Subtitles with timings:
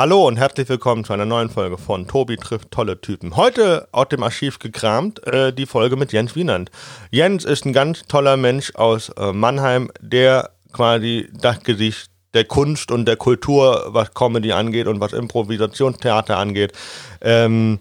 [0.00, 3.36] Hallo und herzlich willkommen zu einer neuen Folge von Tobi trifft tolle Typen.
[3.36, 6.70] Heute aus dem Archiv gekramt äh, die Folge mit Jens Wienand.
[7.10, 12.90] Jens ist ein ganz toller Mensch aus äh, Mannheim, der quasi das Gesicht der Kunst
[12.90, 16.72] und der Kultur, was Comedy angeht und was Improvisationstheater angeht,
[17.20, 17.78] ähm,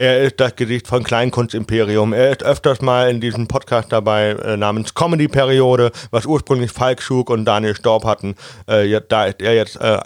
[0.00, 2.14] er ist das Gesicht von Kleinkunstimperium.
[2.14, 7.28] Er ist öfters mal in diesem Podcast dabei äh, namens Comedy-Periode, was ursprünglich Falk Schug
[7.28, 8.34] und Daniel Staub hatten.
[8.66, 9.98] Äh, da ist er jetzt äh,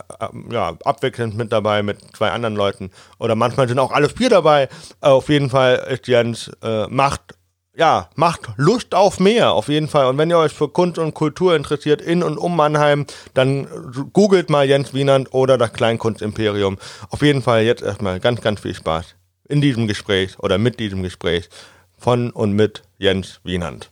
[0.50, 2.90] ja, abwechselnd mit dabei mit zwei anderen Leuten.
[3.20, 4.68] Oder manchmal sind auch alle vier dabei.
[5.00, 7.36] auf jeden Fall ist Jens äh, Macht
[7.76, 10.06] ja, macht Lust auf mehr, auf jeden Fall.
[10.06, 13.68] Und wenn ihr euch für Kunst und Kultur interessiert in und um Mannheim, dann
[14.12, 16.78] googelt mal Jens Wienand oder das Kleinkunstimperium.
[17.10, 19.14] Auf jeden Fall jetzt erstmal ganz, ganz viel Spaß
[19.48, 21.48] in diesem Gespräch oder mit diesem Gespräch
[21.96, 23.90] von und mit Jens Wienand.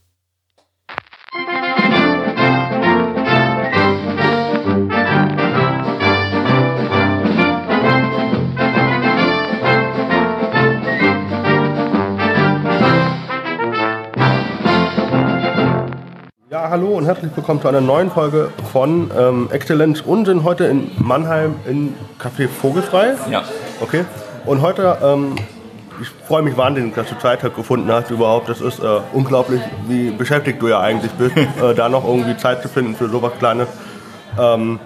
[16.51, 20.65] Ja, hallo und herzlich willkommen zu einer neuen Folge von ähm, Exzellenz und sind heute
[20.65, 23.15] in Mannheim in Café Vogelfrei.
[23.31, 23.45] Ja.
[23.81, 24.05] Okay.
[24.45, 25.37] Und heute, ähm,
[26.01, 28.49] ich freue mich wahnsinnig, dass du Zeit gefunden hast überhaupt.
[28.49, 32.61] Das ist äh, unglaublich, wie beschäftigt du ja eigentlich bist, äh, da noch irgendwie Zeit
[32.63, 33.69] zu finden für sowas Kleines.
[34.39, 34.81] Ähm,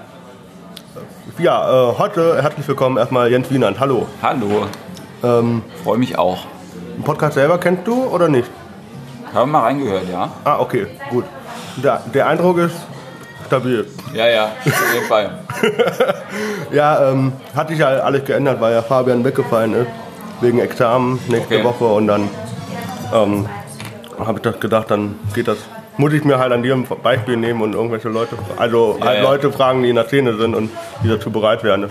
[1.39, 3.81] ja, äh, heute herzlich willkommen erstmal Jens Wienand.
[3.81, 4.07] Hallo.
[4.23, 4.67] Hallo.
[5.25, 6.45] Ähm, freue mich auch.
[6.97, 8.51] Den Podcast selber kennst du oder nicht?
[9.33, 10.31] Haben wir mal reingehört, ja.
[10.45, 11.25] Ah, okay, gut.
[11.77, 12.77] Der, der Eindruck ist,
[13.47, 13.87] stabil.
[14.15, 15.39] Ja, ja, auf jeden Fall.
[16.73, 19.89] ja, ähm, hat sich ja alles geändert, weil ja Fabian weggefallen ist.
[20.41, 21.65] Wegen Examen nächste okay.
[21.65, 22.29] Woche und dann
[23.15, 23.49] ähm,
[24.19, 25.59] habe ich das gedacht, dann geht das.
[25.97, 29.31] Muss ich mir halt an diesem Beispiel nehmen und irgendwelche Leute, also ja, halt ja.
[29.31, 30.71] Leute fragen, die in der Szene sind und
[31.03, 31.91] die dazu bereit wären.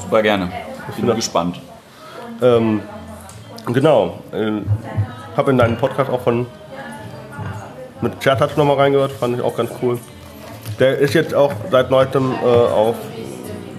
[0.00, 0.50] Super gerne.
[0.88, 1.60] Ich bin gespannt.
[2.40, 2.80] Ähm,
[3.66, 4.20] genau.
[4.32, 4.62] Äh,
[5.36, 6.46] habe in deinen Podcast auch von
[8.00, 9.98] mit Chertatsch nochmal reingehört, fand ich auch ganz cool.
[10.78, 12.96] Der ist jetzt auch seit neuestem äh, auf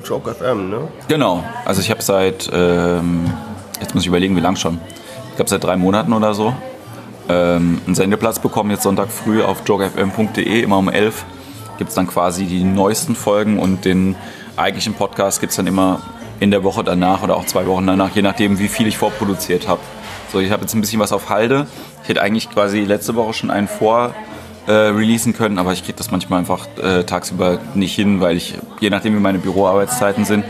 [0.03, 0.87] Joke FM, ne?
[1.07, 1.43] Genau.
[1.65, 3.31] Also ich habe seit, ähm,
[3.79, 4.79] jetzt muss ich überlegen, wie lang schon.
[5.29, 6.53] Ich glaube seit drei Monaten oder so
[7.29, 11.25] ähm, einen Sendeplatz bekommen, jetzt Sonntag früh auf jokefm.de, immer um 11
[11.77, 14.15] gibt es dann quasi die neuesten Folgen und den
[14.55, 16.01] eigentlichen Podcast gibt es dann immer
[16.39, 19.67] in der Woche danach oder auch zwei Wochen danach, je nachdem, wie viel ich vorproduziert
[19.67, 19.81] habe.
[20.31, 21.67] So, ich habe jetzt ein bisschen was auf Halde.
[22.03, 24.13] Ich hätte eigentlich quasi letzte Woche schon einen vor
[24.67, 28.55] äh, releasen können, aber ich kriege das manchmal einfach äh, tagsüber nicht hin, weil ich,
[28.79, 30.45] je nachdem wie meine Büroarbeitszeiten sind,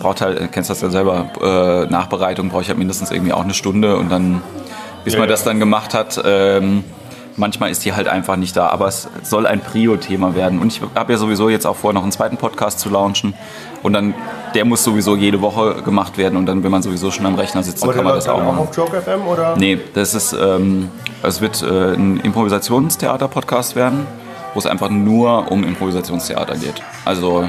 [0.00, 3.44] braucht halt, kennst du das ja selber, äh, Nachbereitung brauche ich halt mindestens irgendwie auch
[3.44, 4.42] eine Stunde und dann,
[5.04, 5.32] bis ja, man ja.
[5.32, 6.84] das dann gemacht hat, ähm,
[7.38, 8.68] manchmal ist die halt einfach nicht da.
[8.68, 10.58] Aber es soll ein Prio-Thema werden.
[10.58, 13.34] Und ich habe ja sowieso jetzt auch vor, noch einen zweiten Podcast zu launchen.
[13.82, 14.14] Und dann,
[14.54, 16.36] der muss sowieso jede Woche gemacht werden.
[16.36, 18.58] Und dann, wenn man sowieso schon am Rechner sitzt, dann kann man das auch machen.
[18.58, 19.56] auf Joke FM oder?
[19.56, 20.90] Nee, das ist, ähm,
[21.22, 24.06] es wird äh, ein Improvisationstheater-Podcast werden,
[24.54, 26.82] wo es einfach nur um Improvisationstheater geht.
[27.04, 27.48] Also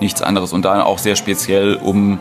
[0.00, 0.52] nichts anderes.
[0.52, 2.18] Und da auch sehr speziell um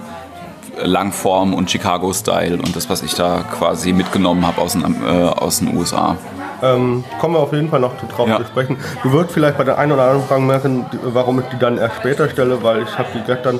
[0.84, 5.60] Langform und Chicago-Style und das, was ich da quasi mitgenommen habe aus, den, äh, aus
[5.60, 6.18] den USA.
[6.62, 8.38] Ähm, kommen wir auf jeden Fall noch drauf ja.
[8.38, 8.78] zu sprechen.
[9.04, 11.98] Du wirst vielleicht bei der einen oder anderen Frage merken, warum ich die dann erst
[11.98, 13.60] später stelle, weil ich habe die gestern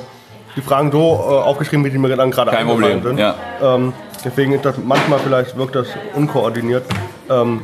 [0.56, 3.02] die Fragen so äh, aufgeschrieben, wie die mir dann gerade Problem.
[3.02, 3.18] sind.
[3.18, 3.34] Ja.
[3.62, 3.92] Ähm,
[4.24, 6.84] deswegen ist das manchmal vielleicht wirkt das unkoordiniert.
[7.28, 7.62] Ähm,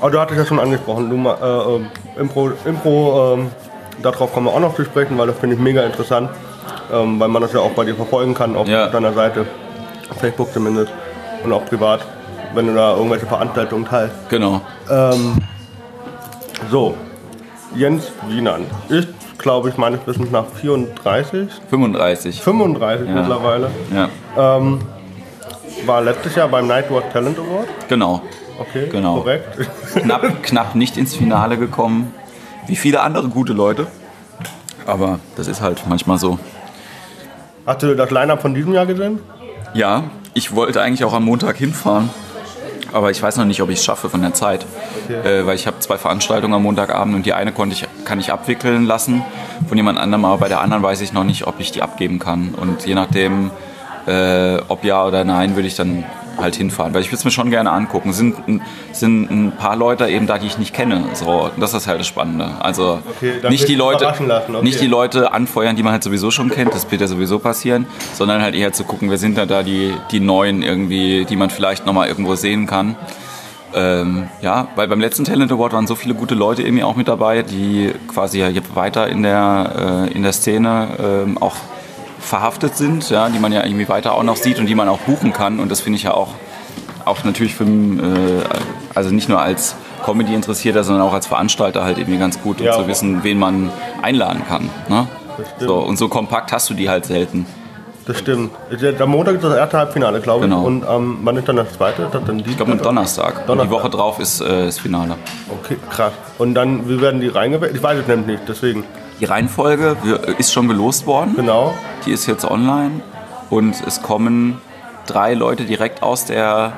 [0.00, 3.50] aber du hattest ja schon angesprochen, du, äh, äh, Impro, Impro ähm,
[4.02, 6.30] darauf kommen wir auch noch zu sprechen, weil das finde ich mega interessant,
[6.92, 8.88] ähm, weil man das ja auch bei dir verfolgen kann auf ja.
[8.88, 9.46] deiner Seite,
[10.20, 10.92] Facebook zumindest
[11.42, 12.00] und auch privat
[12.54, 14.14] wenn du da irgendwelche Veranstaltungen teilst.
[14.28, 14.60] Genau.
[14.90, 15.38] Ähm,
[16.70, 16.94] so,
[17.74, 21.48] Jens Wienand ist, glaube ich, meines Wissens nach 34.
[21.68, 22.40] 35.
[22.40, 23.14] 35 ja.
[23.14, 23.70] mittlerweile.
[23.92, 24.08] Ja.
[24.56, 24.80] Ähm,
[25.86, 27.66] war letztes Jahr beim Nightwatch Talent Award.
[27.88, 28.22] Genau.
[28.58, 29.16] Okay, genau.
[29.16, 29.68] korrekt.
[29.94, 32.14] Knapp, knapp nicht ins Finale gekommen,
[32.66, 33.88] wie viele andere gute Leute.
[34.86, 36.38] Aber das ist halt manchmal so.
[37.66, 39.18] Hast du das Line-Up von diesem Jahr gesehen?
[39.72, 40.04] Ja,
[40.34, 42.10] ich wollte eigentlich auch am Montag hinfahren
[42.94, 44.64] aber ich weiß noch nicht, ob ich es schaffe von der Zeit.
[45.04, 45.40] Okay.
[45.40, 48.32] Äh, weil ich habe zwei Veranstaltungen am Montagabend und die eine konnte ich, kann ich
[48.32, 49.22] abwickeln lassen
[49.68, 52.18] von jemand anderem, aber bei der anderen weiß ich noch nicht, ob ich die abgeben
[52.18, 52.54] kann.
[52.54, 53.50] Und je nachdem,
[54.06, 56.04] äh, ob ja oder nein, würde ich dann
[56.38, 56.94] halt hinfahren.
[56.94, 58.12] Weil ich würde es mir schon gerne angucken.
[58.12, 58.36] Sind,
[58.92, 61.04] sind ein paar Leute eben da, die ich nicht kenne.
[61.14, 62.52] So, das ist halt das Spannende.
[62.60, 64.62] Also okay, nicht, die Leute, okay.
[64.62, 67.86] nicht die Leute anfeuern, die man halt sowieso schon kennt, das wird ja sowieso passieren,
[68.12, 71.50] sondern halt eher zu gucken, wer sind da, da die, die Neuen irgendwie, die man
[71.50, 72.96] vielleicht nochmal irgendwo sehen kann.
[73.74, 77.08] Ähm, ja, weil beim letzten Talent Award waren so viele gute Leute irgendwie auch mit
[77.08, 81.56] dabei, die quasi ja weiter in der, äh, in der Szene ähm, auch
[82.24, 84.98] verhaftet sind, ja, die man ja irgendwie weiter auch noch sieht und die man auch
[85.00, 85.60] buchen kann.
[85.60, 86.28] Und das finde ich ja auch,
[87.04, 88.42] auch natürlich für, äh,
[88.94, 92.72] also nicht nur als Comedy-Interessierter, sondern auch als Veranstalter halt irgendwie ganz gut, um Ja.
[92.74, 93.70] zu wissen, wen man
[94.02, 94.68] einladen kann.
[94.88, 95.06] Ne?
[95.58, 97.46] So, und so kompakt hast du die halt selten.
[98.06, 98.50] Das stimmt.
[98.82, 100.50] Der- Am Montag ist das erste Halbfinale, glaube ich.
[100.50, 100.62] Genau.
[100.64, 102.06] Und ähm, wann ist dann das zweite?
[102.12, 103.46] Das dann Ich glaube am Donnerstag.
[103.46, 103.66] Donnerstag.
[103.66, 105.16] die Woche drauf ist äh, das Finale.
[105.48, 106.12] Okay, krass.
[106.36, 107.74] Und dann, wie werden die reingewählt?
[107.74, 108.84] Ich weiß es nämlich nicht, deswegen.
[109.20, 111.34] Die Reihenfolge wir- ist schon gelost worden.
[111.36, 111.74] Genau.
[112.06, 113.00] Die ist jetzt online
[113.50, 114.60] und es kommen
[115.06, 116.72] drei Leute direkt aus der,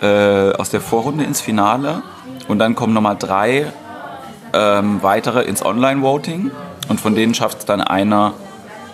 [0.00, 2.02] äh, aus der Vorrunde ins Finale
[2.48, 3.66] und dann kommen nochmal drei
[4.54, 6.50] ähm, weitere ins Online-Voting
[6.88, 8.32] und von denen schafft es dann einer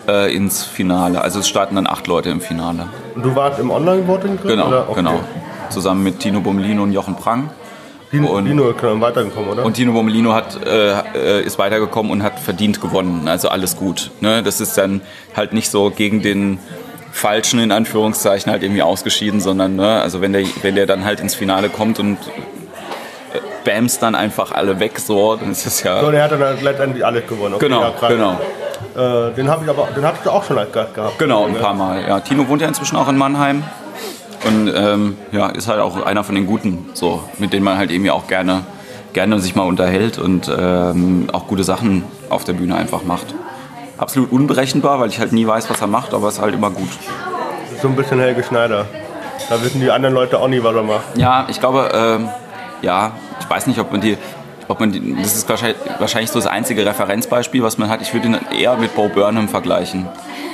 [0.08, 1.20] äh, ins Finale.
[1.22, 2.88] Also es starten dann acht Leute im Finale.
[3.14, 4.48] Und du warst im Online-Voting drin?
[4.60, 4.66] Genau?
[4.88, 4.94] Okay.
[4.96, 5.20] genau.
[5.70, 7.48] Zusammen mit Tino Bommelino und Jochen Prang.
[8.14, 9.64] Dino, Und- Dino dann weitergekommen, oder?
[9.64, 13.26] Und Tino Bommelino hat, äh, ist weitergekommen und hat verdient gewonnen.
[13.26, 14.10] Also alles gut.
[14.20, 14.42] Ne?
[14.44, 15.00] Das ist dann
[15.36, 16.58] halt nicht so gegen den
[17.10, 20.00] Falschen in Anführungszeichen halt irgendwie ausgeschieden, sondern ne?
[20.00, 22.18] also wenn der, wenn der dann halt ins Finale kommt und
[23.32, 26.10] äh, bams dann einfach alle weg, so, dann ist das so, ja.
[26.10, 27.54] der hat dann letztendlich alles gewonnen.
[27.54, 28.40] Okay, Genau, ja, genau,
[28.96, 31.18] Äh, den habe ich aber, den hattest du auch schon gehabt.
[31.18, 32.02] genau, ein paar Mal.
[32.06, 33.64] Ja, Tino wohnt ja inzwischen auch in Mannheim
[34.46, 37.90] und ähm, ja, ist halt auch einer von den Guten, so, mit denen man halt
[37.90, 38.62] irgendwie auch gerne,
[39.12, 43.34] gerne sich mal unterhält und ähm, auch gute Sachen auf der Bühne einfach macht.
[43.96, 46.70] Absolut unberechenbar, weil ich halt nie weiß, was er macht, aber es ist halt immer
[46.70, 46.88] gut.
[47.64, 48.86] Das ist so ein bisschen Helge Schneider.
[49.48, 51.16] Da wissen die anderen Leute auch nie, was er macht.
[51.16, 52.28] Ja, ich glaube, ähm,
[52.82, 54.16] ja, ich weiß nicht, ob man die,
[54.68, 58.02] ob man die, das ist wahrscheinlich, wahrscheinlich so das einzige Referenzbeispiel, was man hat.
[58.02, 60.08] Ich würde ihn eher mit Bo Burnham vergleichen.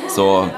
[0.09, 0.49] So,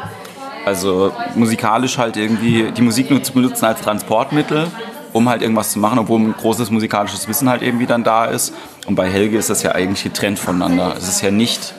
[0.64, 4.66] also musikalisch halt irgendwie die Musik nur zu benutzen als Transportmittel,
[5.12, 8.54] um halt irgendwas zu machen, obwohl ein großes musikalisches Wissen halt irgendwie dann da ist.
[8.86, 10.94] Und bei Helge ist das ja eigentlich getrennt voneinander.
[10.96, 11.74] Es ist ja nicht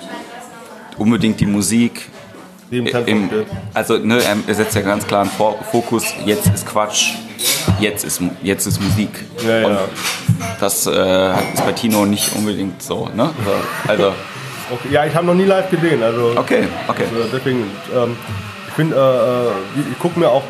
[0.97, 2.09] unbedingt die Musik,
[2.69, 3.29] im
[3.73, 7.13] also ne, er- setzt ja ganz klar einen Fokus, jetzt ist Quatsch,
[7.79, 9.09] jetzt ist, jetzt ist Musik.
[9.45, 9.67] Ja, ja.
[9.67, 9.77] Und
[10.59, 13.09] das äh, ist bei Tino nicht unbedingt so.
[13.15, 13.29] Ne?
[13.87, 14.13] Also,
[14.71, 14.87] Okay.
[14.91, 16.01] Ja, ich habe noch nie live gesehen.
[16.01, 17.03] Also, okay, okay.
[17.13, 18.15] also deswegen, ähm,
[18.73, 20.43] ich finde, äh, äh, ich gucke mir auch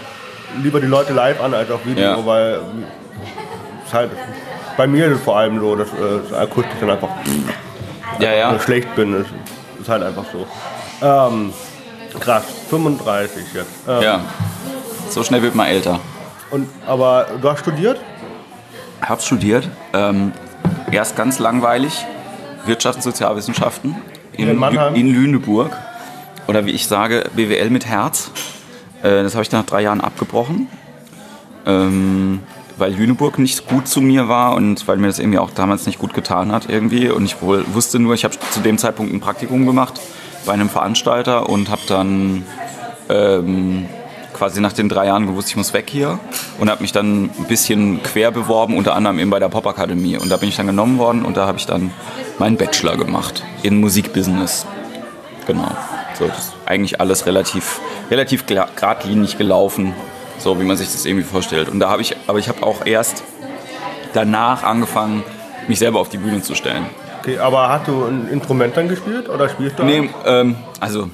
[0.61, 2.25] lieber die Leute live an als auf Video, Ja.
[2.25, 2.59] weil
[3.85, 4.11] es halt,
[4.77, 5.91] bei mir ist es vor allem so, dass äh,
[6.29, 7.09] das akustisch dann einfach
[8.19, 8.55] Ja, ja.
[8.55, 9.13] äh, schlecht bin.
[9.13, 9.27] Es
[9.81, 10.47] ist halt einfach so.
[11.05, 11.51] Ähm,
[12.19, 13.67] krass, 35 jetzt.
[13.89, 14.19] Ähm, ja.
[15.09, 15.99] So schnell wird man älter.
[16.49, 17.99] und, aber du hast studiert?
[19.01, 20.31] Hab studiert, ähm,
[20.91, 22.05] erst ganz langweilig,
[22.65, 23.95] Wirtschafts- und Sozialwissenschaften
[24.31, 24.59] in, In?
[24.59, 25.71] Lü- in Lüneburg.
[26.47, 28.31] Oder wie ich sage, BWL mit Herz.
[29.01, 30.67] Äh, das habe ich nach drei Jahren abgebrochen,
[31.65, 32.41] ähm,
[32.77, 35.99] weil Lüneburg nicht gut zu mir war und weil mir das irgendwie auch damals nicht
[35.99, 37.09] gut getan hat irgendwie.
[37.09, 39.99] Und ich wohl wusste nur, ich habe zu dem Zeitpunkt ein Praktikum gemacht
[40.45, 42.45] bei einem Veranstalter und habe dann
[43.09, 43.85] ähm,
[44.33, 46.19] quasi nach den drei Jahren gewusst, ich muss weg hier
[46.59, 50.17] und habe mich dann ein bisschen quer beworben, unter anderem eben bei der Popakademie.
[50.17, 51.91] Und da bin ich dann genommen worden und da habe ich dann
[52.39, 54.65] meinen Bachelor gemacht in Musikbusiness.
[55.47, 55.71] Genau.
[56.13, 57.79] So, das ist eigentlich alles relativ,
[58.11, 59.93] relativ geradlinig gelaufen,
[60.37, 61.69] so wie man sich das irgendwie vorstellt.
[61.69, 63.23] Und da habe ich, aber ich habe auch erst
[64.13, 65.23] danach angefangen,
[65.67, 66.85] mich selber auf die Bühne zu stellen.
[67.21, 69.83] Okay, aber hast du ein Instrument dann gespielt oder spielst du?
[69.83, 71.09] Nee, ähm, also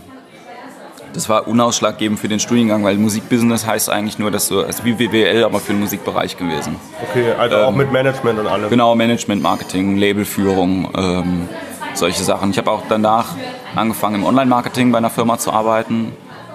[1.13, 4.93] das war unausschlaggebend für den Studiengang, weil Musikbusiness heißt eigentlich nur, dass du, ist wie
[4.93, 6.75] BWL, aber für den Musikbereich gewesen.
[7.09, 8.63] Okay, also auch mit Management und allem.
[8.65, 11.49] Ähm, Genau, Management, Marketing, Labelführung, ähm,
[11.99, 12.51] solche Sachen.
[12.51, 13.27] Ich habe auch danach
[13.75, 16.13] angefangen im Online-Marketing bei einer Firma zu arbeiten.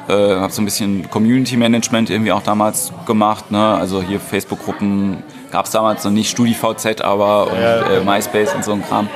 [0.09, 3.51] Äh, habe so ein bisschen Community-Management irgendwie auch damals gemacht.
[3.51, 3.63] Ne?
[3.63, 8.73] Also hier Facebook-Gruppen gab es damals noch nicht, StudiVZ aber und äh, MySpace und so
[8.73, 9.09] ein Kram.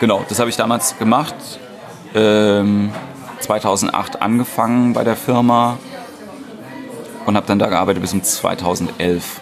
[0.00, 1.34] Genau, das habe ich damals gemacht.
[2.14, 2.90] Ähm,
[3.40, 5.78] 2008 angefangen bei der Firma
[7.26, 9.40] und habe dann da gearbeitet bis um 2011.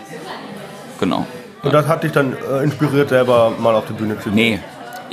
[1.01, 1.27] Genau.
[1.63, 4.35] Und das hat dich dann äh, inspiriert, selber mal auf die Bühne zu gehen?
[4.35, 4.61] Nee,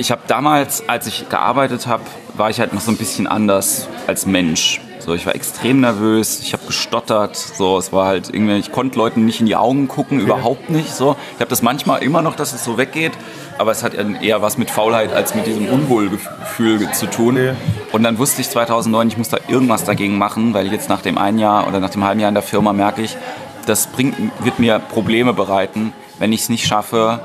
[0.00, 2.02] ich habe damals, als ich gearbeitet habe,
[2.32, 4.80] war ich halt noch so ein bisschen anders als Mensch.
[4.98, 8.96] So, ich war extrem nervös, ich habe gestottert, so, es war halt irgendwie, ich konnte
[8.96, 10.94] Leuten nicht in die Augen gucken, überhaupt nicht.
[10.94, 13.12] So, ich habe das manchmal immer noch, dass es so weggeht,
[13.58, 13.92] aber es hat
[14.22, 17.36] eher was mit Faulheit als mit diesem Unwohlgefühl zu tun.
[17.36, 17.52] Okay.
[17.92, 21.18] Und dann wusste ich 2009, ich muss da irgendwas dagegen machen, weil jetzt nach dem
[21.18, 23.18] einen Jahr oder nach dem halben Jahr in der Firma merke ich,
[23.66, 27.20] das bringt, wird mir Probleme bereiten, wenn ich es nicht schaffe,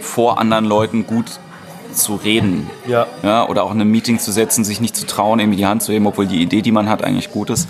[0.00, 1.38] vor anderen Leuten gut
[1.94, 2.68] zu reden.
[2.86, 3.06] Ja.
[3.22, 5.82] Ja, oder auch in einem Meeting zu setzen, sich nicht zu trauen, irgendwie die Hand
[5.82, 7.68] zu heben, obwohl die Idee, die man hat, eigentlich gut ist.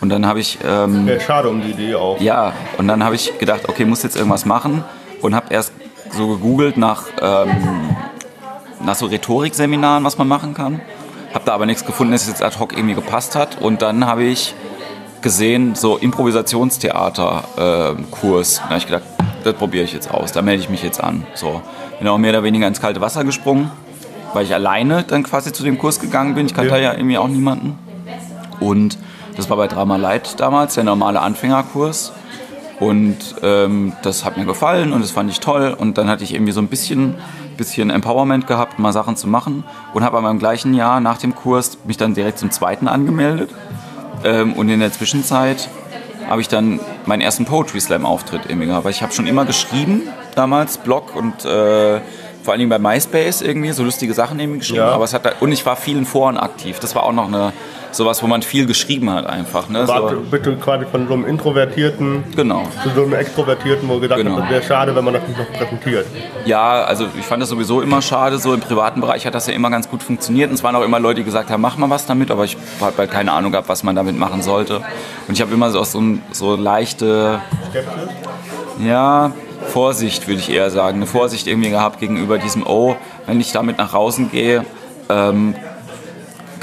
[0.00, 2.20] Und dann habe ich, ähm, Ja, schade um die Idee auch.
[2.20, 4.84] ja, und dann habe ich gedacht, okay, muss jetzt irgendwas machen
[5.22, 5.72] und habe erst
[6.12, 7.96] so gegoogelt nach, ähm,
[8.84, 10.80] nach so Rhetorikseminaren, was man machen kann.
[11.32, 13.60] habe da aber nichts gefunden, das jetzt ad hoc irgendwie gepasst hat.
[13.60, 14.54] Und dann habe ich
[15.22, 18.56] gesehen, so Improvisationstheater-Kurs.
[18.58, 19.02] da habe ich gedacht,
[19.42, 21.26] das probiere ich jetzt aus, da melde ich mich jetzt an.
[21.34, 21.60] So,
[22.04, 23.70] bin auch mehr oder weniger ins kalte Wasser gesprungen,
[24.34, 26.44] weil ich alleine dann quasi zu dem Kurs gegangen bin.
[26.44, 27.78] Ich kannte ja, ja irgendwie auch niemanden.
[28.60, 28.98] Und
[29.38, 32.12] das war bei Drama Light damals, der normale Anfängerkurs.
[32.78, 35.74] Und ähm, das hat mir gefallen und das fand ich toll.
[35.78, 37.14] Und dann hatte ich irgendwie so ein bisschen,
[37.56, 39.64] bisschen Empowerment gehabt, mal Sachen zu machen.
[39.94, 43.48] Und habe aber im gleichen Jahr nach dem Kurs mich dann direkt zum zweiten angemeldet.
[44.24, 45.70] Ähm, und in der Zwischenzeit
[46.28, 48.84] habe ich dann meinen ersten Poetry Slam Auftritt gehabt.
[48.84, 50.02] Weil ich habe schon immer geschrieben
[50.34, 52.00] damals, Blog und äh,
[52.42, 54.80] vor allen Dingen bei MySpace irgendwie so lustige Sachen irgendwie geschrieben.
[54.80, 54.92] Ja.
[54.92, 56.78] Aber es hat da, und ich war vielen Foren aktiv.
[56.78, 57.52] Das war auch noch eine
[57.94, 59.68] sowas, wo man viel geschrieben hat einfach.
[59.68, 59.86] Ne?
[59.86, 60.20] War so.
[60.30, 62.64] bitte quasi von so einem Introvertierten genau.
[62.82, 64.40] zu so einem Extrovertierten, wo gedacht genau.
[64.40, 66.06] das wäre schade, wenn man das nicht noch präsentiert.
[66.44, 68.38] Ja, also ich fand das sowieso immer schade.
[68.38, 70.50] So im privaten Bereich hat das ja immer ganz gut funktioniert.
[70.50, 72.56] Und es waren auch immer Leute, die gesagt haben, mach mal was damit, aber ich
[72.80, 74.76] habe halt keine Ahnung gehabt, was man damit machen sollte.
[75.28, 77.40] Und ich habe immer so, so, so leichte...
[77.70, 78.08] Skepsis?
[78.84, 79.32] Ja,
[79.68, 80.96] Vorsicht, würde ich eher sagen.
[80.96, 82.96] Eine Vorsicht irgendwie gehabt gegenüber diesem, oh,
[83.26, 84.64] wenn ich damit nach außen gehe,
[85.08, 85.54] ähm,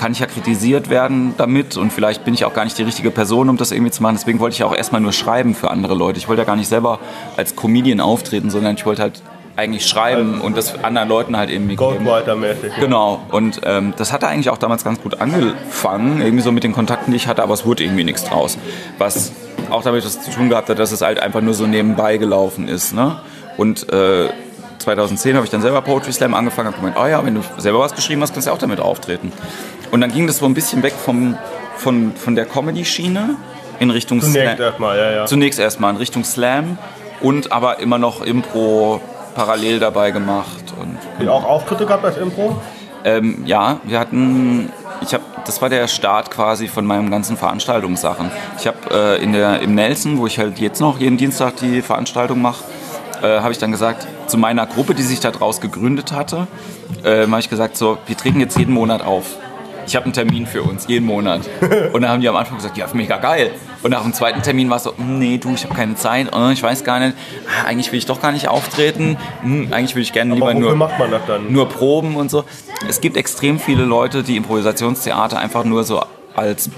[0.02, 3.12] kann ich ja kritisiert werden damit und vielleicht bin ich auch gar nicht die richtige
[3.12, 4.16] Person, um das irgendwie zu machen.
[4.16, 6.18] Deswegen wollte ich ja auch erstmal nur schreiben für andere Leute.
[6.18, 6.98] Ich wollte ja gar nicht selber
[7.38, 9.22] als Comedian auftreten, sondern ich wollte halt
[9.56, 12.80] eigentlich schreiben also, und das anderen Leuten halt irgendwie Ghostwriter-mäßig.
[12.80, 13.22] Genau.
[13.30, 17.12] Und ähm, das hatte eigentlich auch damals ganz gut angefangen, irgendwie so mit den Kontakten,
[17.12, 18.58] die ich hatte, aber es wurde irgendwie nichts draus.
[18.98, 19.34] Was
[19.70, 22.68] auch damit was zu tun gehabt hat, dass es halt einfach nur so nebenbei gelaufen
[22.68, 22.96] ist.
[22.96, 23.18] Ne?
[23.56, 24.30] Und äh,
[24.80, 27.80] 2010 habe ich dann selber Poetry Slam angefangen und gemeint, oh ja, wenn du selber
[27.80, 29.32] was geschrieben hast, kannst du auch damit auftreten.
[29.92, 31.38] Und dann ging das so ein bisschen weg vom,
[31.76, 33.36] von, von der Comedy-Schiene
[33.80, 35.26] in Richtung Zunächst erstmal, ja, ja.
[35.26, 36.78] Zunächst erstmal in Richtung Slam
[37.20, 39.02] und aber immer noch Impro
[39.36, 40.74] parallel dabei gemacht.
[40.80, 42.62] Und, und auch Auftritte gehabt als Impro?
[43.04, 44.72] Ähm, ja, wir hatten,
[45.02, 48.30] ich habe, das war der Start quasi von meinen ganzen Veranstaltungssachen.
[48.60, 51.82] Ich habe äh, in der im Nelson, wo ich halt jetzt noch jeden Dienstag die
[51.82, 52.64] Veranstaltung mache,
[53.22, 56.48] äh, habe ich dann gesagt, zu meiner Gruppe, die sich daraus gegründet hatte,
[57.04, 59.38] äh, habe ich gesagt, so, wir treten jetzt jeden Monat auf.
[59.92, 61.42] Ich habe einen Termin für uns, jeden Monat.
[61.92, 63.52] Und dann haben die am Anfang gesagt, ja, mega geil.
[63.84, 66.28] Und nach dem zweiten Termin war es so, hm, nee, du, ich habe keine Zeit,
[66.34, 67.14] oh, ich weiß gar nicht,
[67.46, 70.90] ah, eigentlich will ich doch gar nicht auftreten, hm, eigentlich würde ich gerne lieber nur,
[71.50, 72.46] nur proben und so.
[72.88, 76.02] Es gibt extrem viele Leute, die Improvisationstheater einfach nur so
[76.38, 76.70] als,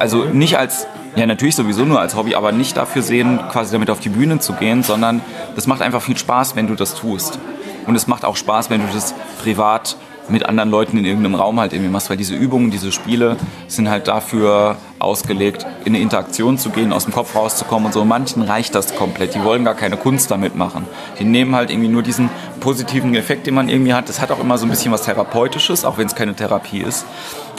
[0.00, 3.90] also nicht als ja, natürlich sowieso nur als Hobby, aber nicht dafür sehen, quasi damit
[3.90, 5.22] auf die Bühne zu gehen, sondern
[5.54, 7.38] das macht einfach viel Spaß, wenn du das tust.
[7.86, 9.96] Und es macht auch Spaß, wenn du das privat
[10.28, 13.36] mit anderen Leuten in irgendeinem Raum halt irgendwie machst, weil diese Übungen, diese Spiele
[13.68, 18.04] sind halt dafür ausgelegt, in eine Interaktion zu gehen, aus dem Kopf rauszukommen und so.
[18.04, 20.86] Manchen reicht das komplett, die wollen gar keine Kunst damit machen.
[21.18, 22.30] Die nehmen halt irgendwie nur diesen
[22.60, 24.08] positiven Effekt, den man irgendwie hat.
[24.08, 27.04] Das hat auch immer so ein bisschen was Therapeutisches, auch wenn es keine Therapie ist.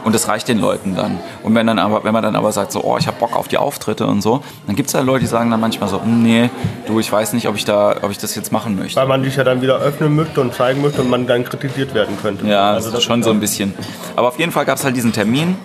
[0.05, 1.19] Und das reicht den Leuten dann.
[1.41, 3.47] Und wenn, dann aber, wenn man dann aber sagt, so, oh, ich habe Bock auf
[3.47, 6.21] die Auftritte und so, dann gibt es ja Leute, die sagen dann manchmal so, hm,
[6.21, 6.51] nee,
[6.85, 8.99] du, ich weiß nicht, ob ich, da, ob ich das jetzt machen möchte.
[8.99, 11.95] Weil man dich ja dann wieder öffnen möchte und zeigen möchte und man dann kritisiert
[11.95, 12.45] werden könnte.
[12.45, 13.73] Ja, also das schon so ein bisschen.
[14.15, 15.57] Aber auf jeden Fall gab es halt diesen Termin,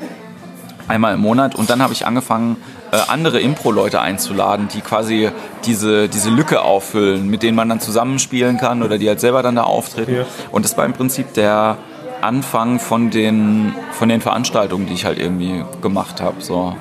[0.90, 1.54] einmal im Monat.
[1.54, 2.56] Und dann habe ich angefangen,
[2.92, 5.30] äh, andere Impro-Leute einzuladen, die quasi
[5.64, 9.54] diese, diese Lücke auffüllen, mit denen man dann zusammenspielen kann oder die halt selber dann
[9.54, 10.14] da auftreten.
[10.14, 10.24] Ja.
[10.50, 11.78] Und das war im Prinzip der
[12.20, 16.40] Anfang von den, von den Veranstaltungen, die ich halt irgendwie gemacht habe.
[16.40, 16.76] So.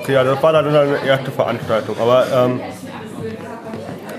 [0.00, 1.96] Okay, ja, das war dann eine erste Veranstaltung.
[2.00, 2.60] Aber ähm,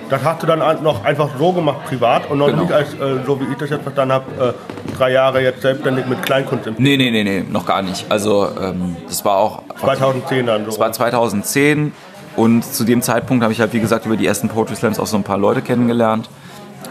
[0.10, 2.64] das hast du dann noch einfach so gemacht, privat und noch genau.
[2.64, 6.06] nicht als, äh, so wie ich das jetzt verstanden habe, äh, drei Jahre jetzt selbstständig
[6.06, 8.06] mit Kleinkunst im Nee, nee, nee, nee, noch gar nicht.
[8.10, 9.64] Also ähm, das war auch...
[9.80, 10.72] 2010 dann so.
[10.72, 11.92] Das war 2010
[12.36, 15.08] und zu dem Zeitpunkt habe ich halt, wie gesagt, über die ersten Poetry Slams auch
[15.08, 16.30] so ein paar Leute kennengelernt.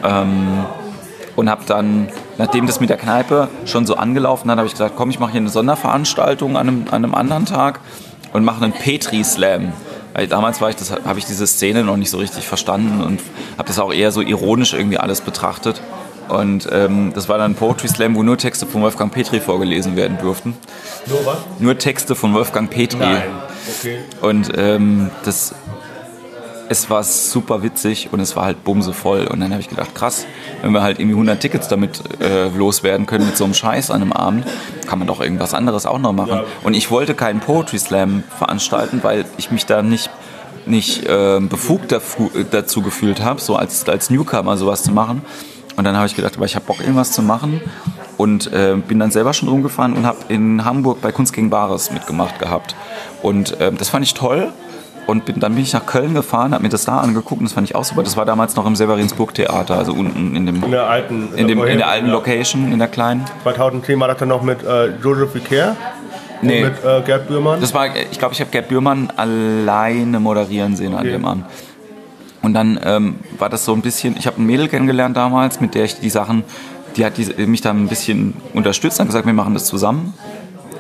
[0.03, 0.65] Ähm,
[1.37, 4.95] und habe dann, nachdem das mit der Kneipe schon so angelaufen hat, habe ich gesagt,
[4.97, 7.79] komm, ich mache hier eine Sonderveranstaltung an einem, an einem anderen Tag
[8.33, 9.73] und mache einen Petri-Slam.
[10.15, 13.21] Weil damals war ich, das habe ich diese Szene noch nicht so richtig verstanden und
[13.57, 15.81] habe das auch eher so ironisch irgendwie alles betrachtet.
[16.31, 19.97] Und ähm, das war dann ein Poetry Slam, wo nur Texte von Wolfgang Petri vorgelesen
[19.97, 20.55] werden durften.
[21.07, 21.39] Nur was?
[21.59, 22.99] Nur Texte von Wolfgang Petri.
[22.99, 23.23] Nein.
[23.79, 23.99] Okay.
[24.21, 25.55] Und ähm, das
[26.71, 29.27] es war super witzig und es war halt bumsevoll.
[29.27, 30.25] Und dann habe ich gedacht, krass,
[30.63, 34.03] wenn wir halt irgendwie 100 Tickets damit äh, loswerden können mit so einem Scheiß an
[34.03, 34.47] einem Abend,
[34.87, 36.31] kann man doch irgendwas anderes auch noch machen.
[36.31, 36.45] Ja.
[36.63, 40.11] Und ich wollte keinen Poetry Slam veranstalten, weil ich mich da nicht
[40.67, 41.93] nicht äh, befugt
[42.51, 45.23] dazu gefühlt habe, so als, als Newcomer sowas zu machen.
[45.77, 47.61] Und dann habe ich gedacht, aber ich habe Bock, irgendwas zu machen.
[48.17, 51.91] Und äh, bin dann selber schon rumgefahren und habe in Hamburg bei Kunst gegen Bares
[51.91, 52.75] mitgemacht gehabt.
[53.23, 54.53] Und äh, das fand ich toll
[55.07, 57.55] und bin, dann bin ich nach Köln gefahren, habe mir das da angeguckt und das
[57.55, 58.03] fand ich auch super.
[58.03, 61.49] Das war damals noch im Severinsburg Theater, also unten in dem In der alten, in,
[61.49, 62.09] dem, in der alten.
[62.09, 63.25] Location, in der kleinen.
[63.43, 65.77] 2010 war das dann noch mit äh, Joseph Vicaire
[66.43, 66.63] Nee.
[66.65, 67.61] und mit äh, Gerd Bührmann.
[67.61, 71.13] Das war, ich glaube, ich habe Gerd Bührmann alleine moderieren sehen an Okay.
[71.13, 71.45] dem Abend.
[72.43, 75.75] Und dann ähm, war das so ein bisschen, ich habe ein Mädel kennengelernt damals, mit
[75.75, 76.43] der ich die Sachen,
[76.97, 80.15] die hat die, mich dann ein bisschen unterstützt, hat gesagt, wir machen das zusammen.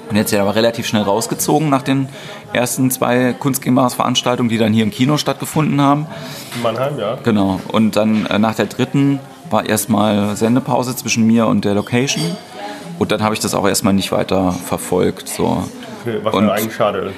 [0.08, 2.08] Und jetzt ja aber relativ schnell rausgezogen nach den
[2.52, 6.06] ersten zwei Kunstgemäß-Veranstaltungen, die dann hier im Kino stattgefunden haben.
[6.56, 7.16] in Mannheim, ja.
[7.22, 7.60] Genau.
[7.68, 12.24] Und dann äh, nach der dritten war erstmal Sendepause zwischen mir und der Location.
[12.98, 15.28] Und dann habe ich das auch erstmal nicht weiter verfolgt.
[15.28, 15.62] So.
[16.02, 17.12] Okay, was Und- eigentlich schade.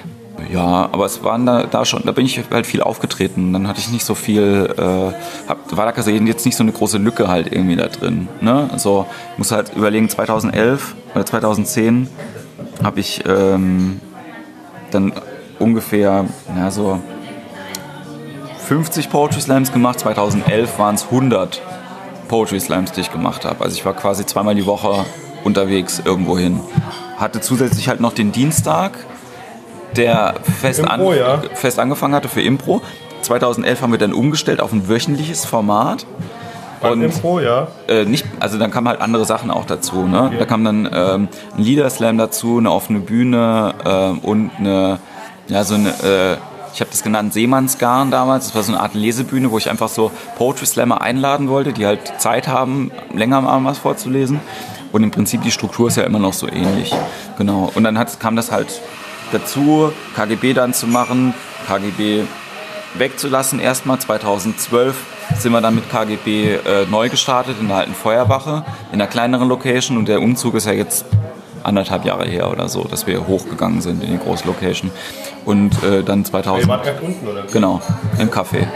[0.50, 3.52] Ja, aber es waren da, da schon, da bin ich halt viel aufgetreten.
[3.52, 6.72] Dann hatte ich nicht so viel, äh, hab, war da gesehen jetzt nicht so eine
[6.72, 8.28] große Lücke halt irgendwie da drin.
[8.40, 8.68] Ne?
[8.72, 12.08] Also ich muss halt überlegen, 2011 oder 2010
[12.82, 14.00] habe ich ähm,
[14.90, 15.12] dann
[15.58, 16.98] ungefähr, ja, so
[18.66, 20.00] 50 Poetry Slams gemacht.
[20.00, 21.60] 2011 waren es 100
[22.28, 23.62] Poetry Slams, die ich gemacht habe.
[23.64, 25.04] Also ich war quasi zweimal die Woche
[25.44, 26.60] unterwegs irgendwo hin.
[27.18, 28.92] Hatte zusätzlich halt noch den Dienstag,
[29.96, 31.42] der fest, Impro, an, ja.
[31.54, 32.82] fest angefangen hatte für Impro.
[33.22, 36.06] 2011 haben wir dann umgestellt auf ein wöchentliches Format.
[36.80, 37.68] Beim Und Info, ja.
[37.86, 40.02] äh, nicht, also dann kamen halt andere Sachen auch dazu.
[40.02, 40.32] Ne?
[40.36, 44.98] Da kam dann ähm, ein Liederslam dazu, eine offene Bühne ähm, und eine,
[45.46, 46.36] ja so eine, äh,
[46.74, 48.46] ich habe das genannt Seemannsgarn damals.
[48.46, 51.86] Das war so eine Art Lesebühne, wo ich einfach so Poetry Slammer einladen wollte, die
[51.86, 54.40] halt Zeit haben, länger mal was vorzulesen.
[54.90, 56.92] Und im Prinzip die Struktur ist ja immer noch so ähnlich.
[57.38, 57.70] Genau.
[57.74, 58.80] Und dann hat, kam das halt
[59.32, 61.34] dazu, KGB dann zu machen,
[61.66, 62.24] KGB
[62.94, 63.60] wegzulassen.
[63.60, 64.94] Erstmal 2012
[65.38, 69.48] sind wir dann mit KGB äh, neu gestartet in der alten Feuerwache, in einer kleineren
[69.48, 71.04] Location und der Umzug ist ja jetzt
[71.64, 74.90] anderthalb Jahre her oder so, dass wir hochgegangen sind in die große Location.
[75.44, 76.68] Und äh, dann Ihr 2000...
[76.68, 77.44] wart erst unten, oder?
[77.52, 77.80] Genau,
[78.18, 78.66] im Café.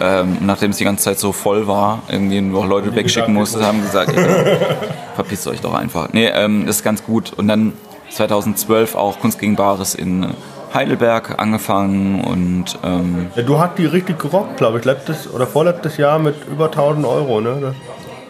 [0.00, 3.82] Ähm, nachdem es die ganze Zeit so voll war, irgendwie noch Leute wegschicken musste, haben
[3.82, 4.56] gesagt, äh,
[5.14, 6.08] verpisst euch doch einfach.
[6.12, 7.32] Nee, ähm, ist ganz gut.
[7.36, 7.74] Und dann
[8.14, 10.34] 2012 auch Kunst gegen Bares in
[10.74, 15.96] Heidelberg angefangen und ähm, Ja, du hast die richtig gerockt, glaube ich, letztes oder vorletztes
[15.96, 17.58] Jahr mit über 1000 Euro, ne?
[17.60, 17.74] Das,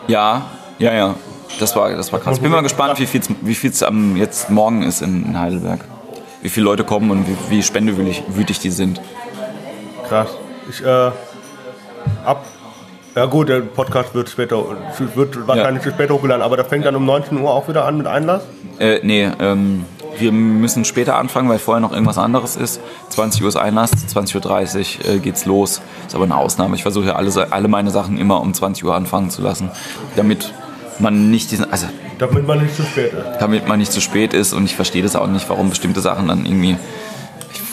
[0.08, 0.42] ja,
[0.78, 1.14] ja, ja,
[1.60, 2.40] das war, das war krass.
[2.40, 5.80] Bin mal gespannt, wie viel wie viel's am jetzt morgen ist in, in Heidelberg.
[6.40, 9.00] Wie viele Leute kommen und wie, wie spendewütig wütig die sind.
[10.08, 10.30] krass.
[10.68, 11.10] Ich, äh,
[12.24, 12.44] ab.
[13.14, 14.64] Ja gut, der Podcast wird später,
[15.14, 18.06] wird wahrscheinlich später hochgeladen, aber das fängt dann um 19 Uhr auch wieder an mit
[18.06, 18.42] Einlass.
[18.78, 19.84] Äh, nee, ähm,
[20.18, 22.80] wir müssen später anfangen, weil vorher noch irgendwas anderes ist.
[23.10, 24.36] 20 Uhr ist Einlass, 20.30
[25.08, 25.82] Uhr äh, geht's los.
[26.06, 26.74] Ist aber eine Ausnahme.
[26.74, 29.70] Ich versuche ja alle, alle meine Sachen immer um 20 Uhr anfangen zu lassen,
[30.16, 30.52] damit
[30.98, 31.86] man nicht diesen, also
[32.18, 33.40] Damit man nicht zu spät ist.
[33.40, 36.28] damit man nicht zu spät ist und ich verstehe das auch nicht, warum bestimmte Sachen
[36.28, 36.76] dann irgendwie.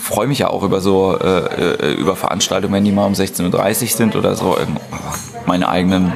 [0.10, 1.38] Ich freue mich ja auch über so äh,
[1.86, 4.58] äh, über Veranstaltungen, wenn die mal um 16.30 Uhr sind oder so.
[4.58, 4.66] Aber
[5.46, 6.14] Meine eigenen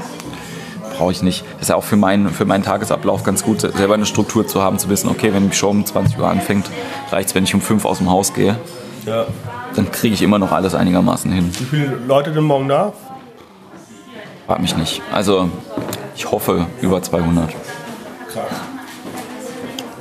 [0.98, 1.44] brauche ich nicht.
[1.54, 4.64] Das ist ja auch für meinen, für meinen Tagesablauf ganz gut, selber eine Struktur zu
[4.64, 6.66] haben, zu wissen, okay, wenn die Show um 20 Uhr anfängt,
[7.12, 8.58] reicht es, wenn ich um 5 aus dem Haus gehe.
[9.06, 9.26] Ja.
[9.76, 11.52] Dann kriege ich immer noch alles einigermaßen hin.
[11.60, 12.94] Wie viele Leute sind morgen da?
[14.48, 15.04] Frag mich nicht.
[15.14, 15.52] Also,
[16.16, 17.52] ich hoffe über 200.
[18.32, 18.44] Krass.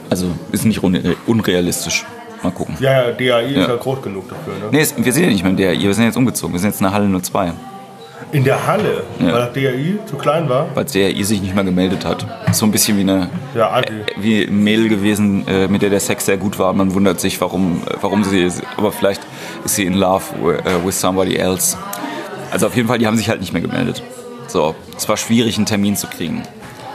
[0.09, 2.07] Also, ist nicht unre- unrealistisch.
[2.43, 2.77] Mal gucken.
[2.81, 3.69] Ja, ja, DAI ist Ja.
[3.69, 4.61] ja groß genug dafür, ne?
[4.71, 6.53] Nee, wir sind ja nicht mehr in der Wir sind jetzt umgezogen.
[6.53, 7.53] Wir sind jetzt in der Halle nur 2.
[8.33, 9.27] In der Halle, Ja.
[9.27, 10.67] weil das DAI zu klein war.
[10.75, 12.27] weil der sich nicht mehr gemeldet hat.
[12.53, 13.93] So ein bisschen wie eine Ja, Adi.
[14.17, 16.73] wie ein Mädel gewesen, äh, mit der der Sex sehr gut war.
[16.73, 19.21] Man wundert sich, warum, äh, warum sie, aber vielleicht
[19.65, 20.25] ist sie in love
[20.65, 21.77] äh, with somebody else.
[22.51, 24.03] Also auf jeden Fall, die haben sich halt nicht mehr gemeldet.
[24.49, 26.43] So, es war schwierig, einen Termin zu kriegen.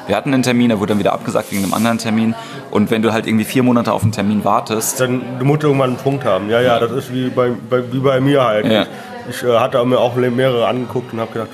[0.07, 2.33] Wir hatten einen Termin, der wurde dann wieder abgesagt wegen einem anderen Termin.
[2.71, 5.91] Und wenn du halt irgendwie vier Monate auf einen Termin wartest, Dann, du musst irgendwann
[5.91, 6.49] einen Punkt haben.
[6.49, 8.65] Ja, ja, das ist wie bei, bei, wie bei mir halt.
[8.65, 8.85] Ja.
[9.29, 11.49] Ich, ich äh, hatte mir auch mehrere angeguckt und habe gedacht,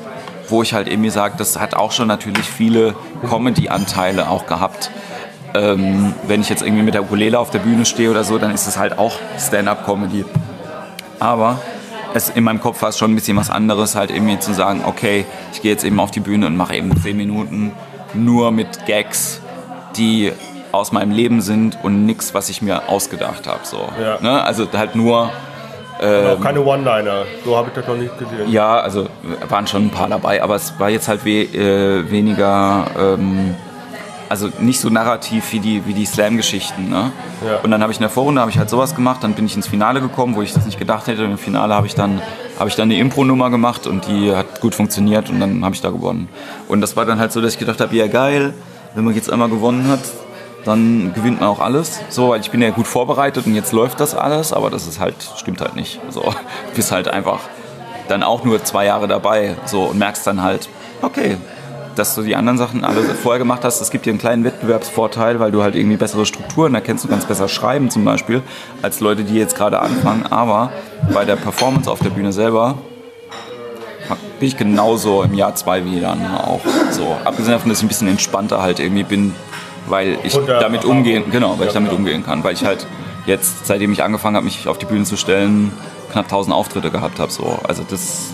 [0.49, 2.93] wo ich halt irgendwie sage, das hat auch schon natürlich viele
[3.29, 4.91] Comedy-Anteile auch gehabt.
[5.53, 8.51] Ähm, wenn ich jetzt irgendwie mit der Ukulele auf der Bühne stehe oder so, dann
[8.53, 10.25] ist es halt auch Stand-up-Comedy.
[11.19, 11.59] Aber
[12.13, 14.83] es, in meinem Kopf war es schon ein bisschen was anderes, halt irgendwie zu sagen,
[14.85, 17.71] okay, ich gehe jetzt eben auf die Bühne und mache eben zehn Minuten
[18.13, 19.41] nur mit Gags,
[19.95, 20.31] die
[20.71, 23.61] aus meinem Leben sind und nichts, was ich mir ausgedacht habe.
[23.63, 23.87] So.
[24.01, 24.19] Ja.
[24.21, 24.43] Ne?
[24.43, 25.31] Also halt nur
[26.01, 28.49] Ähm, auch keine One-Liner, so habe ich das noch nicht gesehen.
[28.49, 29.07] ja, also
[29.49, 33.53] waren schon ein paar dabei, aber es war jetzt halt we äh, weniger, ähm,
[34.29, 36.89] also nicht so narrativ wie die, wie die Slam-Geschichten.
[36.89, 37.11] Ne?
[37.45, 37.57] Ja.
[37.63, 39.55] Und dann habe ich in der Vorrunde habe ich halt sowas gemacht, dann bin ich
[39.55, 41.23] ins Finale gekommen, wo ich das nicht gedacht hätte.
[41.23, 42.21] Im Finale habe ich dann
[42.59, 45.81] habe ich dann eine Impro-Nummer gemacht und die hat gut funktioniert und dann habe ich
[45.81, 46.27] da gewonnen.
[46.67, 48.53] Und das war dann halt so, dass ich gedacht habe, ja geil,
[48.95, 50.01] wenn man jetzt einmal gewonnen hat,
[50.65, 52.01] dann gewinnt man auch alles.
[52.09, 54.99] So, weil ich bin ja gut vorbereitet und jetzt läuft das alles, aber das ist
[54.99, 56.01] halt, stimmt halt nicht.
[56.09, 57.39] So, du bist halt einfach
[58.09, 60.67] dann auch nur zwei Jahre dabei so und merkst dann halt,
[61.01, 61.37] okay,
[61.99, 65.39] dass du die anderen Sachen alle vorher gemacht hast, das gibt dir einen kleinen Wettbewerbsvorteil,
[65.41, 68.41] weil du halt irgendwie bessere Strukturen erkennst, du kannst besser schreiben zum Beispiel,
[68.81, 70.25] als Leute, die jetzt gerade anfangen.
[70.27, 70.71] Aber
[71.13, 72.77] bei der Performance auf der Bühne selber
[74.39, 76.61] bin ich genauso im Jahr zwei wie dann auch.
[76.91, 79.35] So, abgesehen davon, dass ich ein bisschen entspannter halt irgendwie bin,
[79.87, 82.87] weil ich Und damit umgehen, genau, weil ich damit umgehen kann, weil ich halt
[83.25, 85.73] jetzt, seitdem ich angefangen habe, mich auf die Bühne zu stellen,
[86.13, 87.31] knapp 1000 Auftritte gehabt habe.
[87.31, 88.27] So, also das,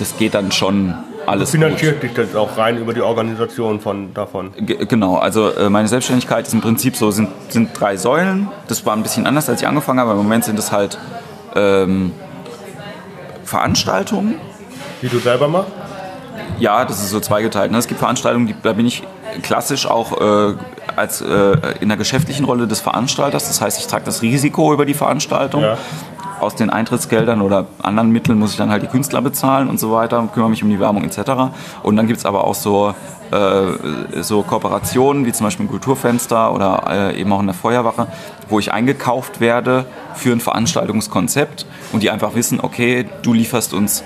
[0.00, 0.94] das geht dann schon
[1.30, 1.50] alles.
[1.50, 4.52] Finanziert dich das auch rein über die Organisation von davon?
[4.58, 8.48] Ge- Genau, also äh, meine Selbstständigkeit ist im Prinzip so, sind, sind drei Säulen.
[8.68, 10.10] Das war ein bisschen anders, als ich angefangen habe.
[10.12, 10.98] Im Moment sind es halt
[11.54, 12.12] ähm,
[13.44, 14.36] Veranstaltungen.
[15.02, 15.70] Die du selber machst?
[16.58, 17.72] Ja, das ist so zweigeteilt.
[17.72, 17.78] Ne?
[17.78, 19.02] Es gibt Veranstaltungen, die, da bin ich
[19.42, 20.54] klassisch auch äh,
[20.96, 23.48] als äh, in der geschäftlichen Rolle des Veranstalters.
[23.48, 25.62] Das heißt, ich trage das Risiko über die Veranstaltung.
[25.62, 25.78] Ja.
[26.40, 29.92] Aus den Eintrittsgeldern oder anderen Mitteln muss ich dann halt die Künstler bezahlen und so
[29.92, 31.52] weiter, kümmere mich um die Werbung etc.
[31.82, 32.94] Und dann gibt es aber auch so,
[33.30, 38.06] äh, so Kooperationen, wie zum Beispiel ein Kulturfenster oder äh, eben auch in der Feuerwache,
[38.48, 44.02] wo ich eingekauft werde für ein Veranstaltungskonzept und die einfach wissen, okay, du lieferst uns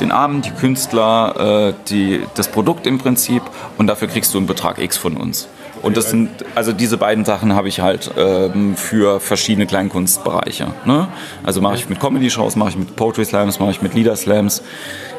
[0.00, 3.42] den Abend, die Künstler, äh, die, das Produkt im Prinzip
[3.78, 5.48] und dafür kriegst du einen Betrag X von uns.
[5.82, 10.68] Und das sind, also diese beiden Sachen habe ich halt ähm, für verschiedene Kleinkunstbereiche.
[10.84, 11.08] Ne?
[11.42, 14.62] Also mache ich mit Comedy-Shows, mache ich mit Poetry Slams, mache ich mit Leader Slams,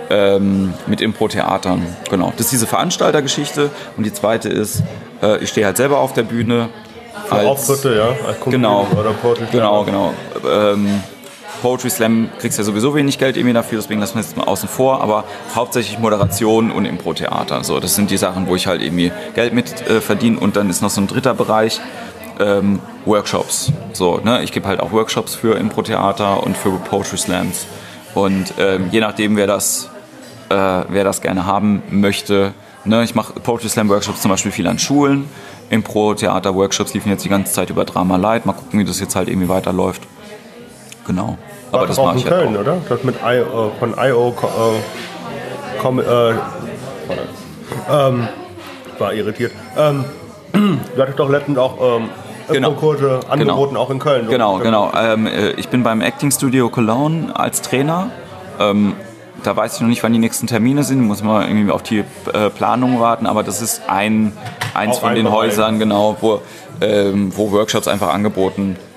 [0.09, 1.85] ähm, mit Impro-Theatern.
[2.09, 2.31] Genau.
[2.37, 3.71] Das ist diese Veranstaltergeschichte.
[3.97, 4.83] Und die zweite ist,
[5.21, 6.69] äh, ich stehe halt selber auf der Bühne.
[7.27, 8.27] Für Auftritte, ja?
[8.27, 10.13] Als Genau, Oder Poetry genau, genau.
[10.49, 11.03] Ähm,
[11.63, 14.67] Poetry Slam kriegst ja sowieso wenig Geld irgendwie dafür, deswegen lassen wir es mal außen
[14.67, 15.23] vor, aber
[15.55, 17.63] hauptsächlich Moderation und Impro-Theater.
[17.63, 20.69] So, das sind die Sachen, wo ich halt irgendwie Geld mit äh, verdiene und dann
[20.69, 21.79] ist noch so ein dritter Bereich,
[22.41, 23.71] ähm, Workshops.
[23.93, 24.43] So, ne?
[24.43, 27.65] Ich gebe halt auch Workshops für Impro-Theater und für Poetry Slams.
[28.13, 29.89] Und ähm, je nachdem, wer das,
[30.49, 30.55] äh,
[30.89, 33.05] wer das gerne haben möchte, ne?
[33.05, 35.29] ich mache Poetry Slam Workshops zum Beispiel viel an Schulen.
[35.69, 38.45] Impro-Theater-Workshops liefen jetzt die ganze Zeit über Drama Light.
[38.45, 40.01] Mal gucken, wie das jetzt halt irgendwie weiterläuft.
[41.07, 41.37] Genau.
[41.73, 42.61] War Aber das auch in Köln, auch.
[42.61, 42.77] oder?
[42.87, 43.45] Das mit I, äh,
[43.79, 44.35] von IO
[45.83, 46.33] äh, äh,
[47.91, 48.27] ähm,
[48.99, 49.51] war irritiert.
[49.75, 50.05] Ähm,
[50.53, 52.09] du hattest doch letztens auch ähm,
[52.51, 52.69] Genau.
[52.69, 54.27] Impro-Kurse angeboten, auch in Köln.
[54.27, 54.91] Genau, genau.
[54.95, 58.09] Ähm, äh, ich bin beim Acting Studio Cologne als Trainer.
[58.59, 58.93] Ähm,
[59.43, 61.01] da weiß ich noch nicht, wann die nächsten Termine sind.
[61.01, 61.99] Muss man irgendwie auf die
[62.33, 63.27] äh, Planung warten.
[63.27, 64.33] Aber das ist ein,
[64.73, 65.31] eins Auch von ein den.
[65.31, 66.41] Häusern, genau, wo,
[66.81, 68.92] ähm, wo Workshops einfach angeboten werden.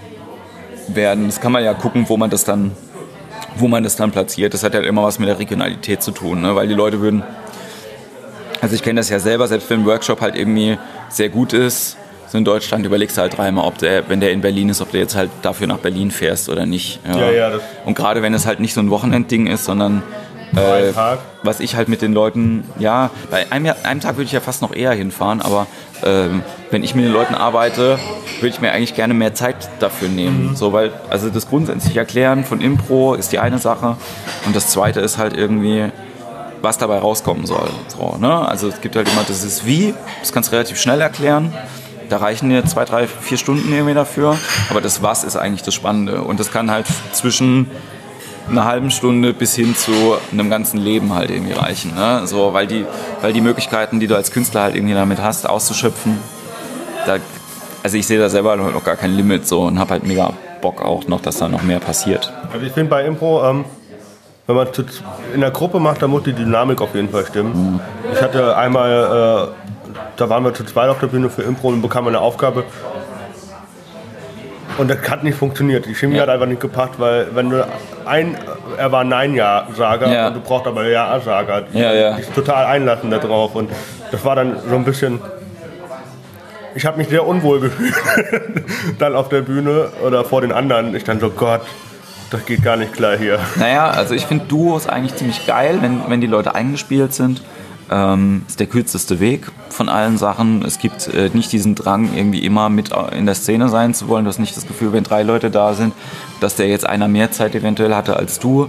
[0.94, 2.72] Das kann man ja gucken, wo man das dann,
[3.56, 4.54] wo man das dann platziert.
[4.54, 6.54] Das hat ja immer was mit der Regionalität zu tun, ne?
[6.54, 7.22] weil die Leute würden.
[8.60, 11.96] Also ich kenne das ja selber, selbst wenn ein Workshop halt irgendwie sehr gut ist,
[12.28, 14.90] so in Deutschland überlegst du halt dreimal, ob der, wenn der in Berlin ist, ob
[14.90, 16.98] du jetzt halt dafür nach Berlin fährst oder nicht.
[17.06, 20.02] Ja, ja, das- Und gerade wenn es halt nicht so ein Wochenendding ist, sondern
[20.54, 21.18] Tag.
[21.42, 24.62] was ich halt mit den Leuten, ja, bei einem, einem Tag würde ich ja fast
[24.62, 25.66] noch eher hinfahren, aber
[26.04, 27.98] ähm, wenn ich mit den Leuten arbeite,
[28.40, 30.50] würde ich mir eigentlich gerne mehr Zeit dafür nehmen.
[30.50, 30.56] Mhm.
[30.56, 33.96] So, weil, also das grundsätzlich erklären von Impro ist die eine Sache
[34.46, 35.90] und das zweite ist halt irgendwie,
[36.62, 37.68] was dabei rauskommen soll.
[37.88, 38.46] So, ne?
[38.46, 41.52] Also es gibt halt immer das ist wie, das kannst du relativ schnell erklären.
[42.08, 44.38] Da reichen dir zwei, drei, vier Stunden irgendwie dafür.
[44.70, 46.22] Aber das Was ist eigentlich das Spannende.
[46.22, 47.68] Und das kann halt zwischen
[48.48, 49.92] einer halben Stunde bis hin zu
[50.32, 51.94] einem ganzen Leben halt irgendwie reichen.
[51.94, 52.26] Ne?
[52.26, 52.84] So, weil, die,
[53.20, 56.18] weil die Möglichkeiten, die du als Künstler halt irgendwie damit hast, auszuschöpfen,
[57.06, 57.16] da,
[57.82, 60.82] also ich sehe da selber noch gar kein Limit so und habe halt mega Bock
[60.82, 62.32] auch noch, dass da noch mehr passiert.
[62.52, 63.64] Also ich finde bei Impro, ähm,
[64.46, 64.68] wenn man
[65.34, 67.80] in der Gruppe macht, dann muss die Dynamik auf jeden Fall stimmen.
[68.12, 71.82] Ich hatte einmal, äh, da waren wir zu zweit auf der Bühne für Impro und
[71.82, 72.64] bekamen eine Aufgabe,
[74.78, 75.86] Und das hat nicht funktioniert.
[75.86, 76.22] Die Chemie Ja.
[76.22, 77.66] hat einfach nicht gepasst, weil wenn du
[78.04, 78.36] ein,
[78.76, 80.26] er war Nein-Ja-Sager Ja.
[80.28, 81.64] und du brauchst aber Ja-Sager.
[81.72, 82.16] Ja, ja.
[82.16, 83.54] sich total einlassen da drauf.
[83.54, 83.70] Und
[84.12, 85.20] das war dann so ein bisschen.
[86.74, 87.94] Ich habe mich sehr unwohl gefühlt
[88.98, 90.94] dann auf der Bühne oder vor den anderen.
[90.94, 91.62] Ich dann so, Gott,
[92.30, 93.38] das geht gar nicht klar hier.
[93.56, 97.40] Naja, also ich finde Duos eigentlich ziemlich geil, wenn, wenn die Leute eingespielt sind.
[97.90, 100.64] Ähm, ist der kürzeste Weg von allen Sachen.
[100.64, 104.24] Es gibt äh, nicht diesen Drang, irgendwie immer mit in der Szene sein zu wollen.
[104.24, 105.94] Du hast nicht das Gefühl, wenn drei Leute da sind,
[106.40, 108.68] dass der jetzt einer mehr Zeit eventuell hatte als du.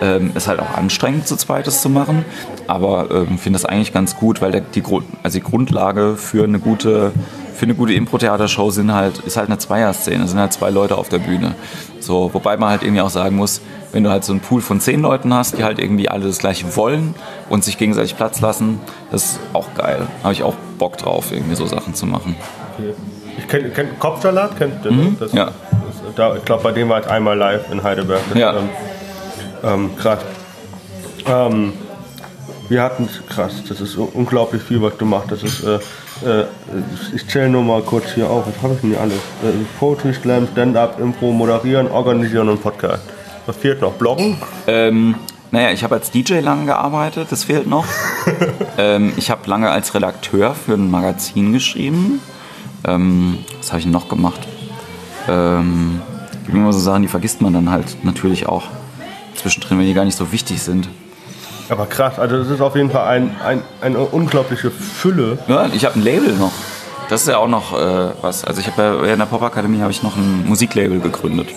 [0.00, 2.24] Ähm, ist halt auch anstrengend, zu zweites zu machen.
[2.66, 4.82] Aber ähm, finde das eigentlich ganz gut, weil der, die,
[5.22, 7.12] also die Grundlage für eine gute,
[7.58, 10.26] für eine gute Impro-Theatershow sind halt, ist halt eine Zweierszene.
[10.28, 11.54] Sind halt zwei Leute auf der Bühne.
[12.00, 13.60] So, wobei man halt irgendwie auch sagen muss,
[13.92, 16.38] wenn du halt so einen Pool von zehn Leuten hast, die halt irgendwie alle das
[16.38, 17.14] Gleiche wollen
[17.48, 20.06] und sich gegenseitig Platz lassen, das ist auch geil.
[20.22, 22.36] Habe ich auch Bock drauf, irgendwie so Sachen zu machen.
[23.36, 24.92] Ich kenne kenn, Kopfsalat, kennst du?
[24.94, 25.16] ne?
[25.18, 25.38] Das, Mhm.
[25.38, 25.44] ja.
[25.46, 28.20] das, da, ich glaube, bei dem war ich einmal live in Heidelberg.
[28.30, 28.54] Das, Ja.
[28.56, 28.68] Ähm,
[29.64, 30.20] ähm, krass.
[31.26, 31.72] Ähm,
[32.68, 35.32] wir hatten krass, das ist unglaublich viel, was du machst.
[35.32, 35.78] Das ist, äh,
[36.24, 36.44] äh,
[37.14, 39.16] ich zähle nur mal kurz hier auf, was habe ich denn hier alles?
[39.16, 43.02] Äh, Poetry Slam, Stand-Up, Impro, Moderieren, Organisieren und Podcast.
[43.46, 43.92] Was fehlt noch?
[43.94, 44.36] Bloggen?
[44.66, 45.14] Ähm,
[45.50, 47.86] naja, ich habe als DJ lange gearbeitet, das fehlt noch.
[48.78, 52.20] ähm, ich habe lange als Redakteur für ein Magazin geschrieben.
[52.84, 54.40] Ähm, was habe ich noch gemacht?
[55.28, 56.02] Ähm,
[56.48, 58.64] immer so Sachen, die vergisst man dann halt natürlich auch
[59.34, 60.88] zwischendrin, wenn die gar nicht so wichtig sind.
[61.70, 65.38] Aber krass, also das ist auf jeden Fall ein, ein, eine unglaubliche Fülle.
[65.48, 66.52] Ja, ich habe ein Label noch.
[67.08, 68.44] Das ist ja auch noch äh, was.
[68.44, 71.48] Also ich habe ja während der Popakademie habe ich noch ein Musiklabel gegründet.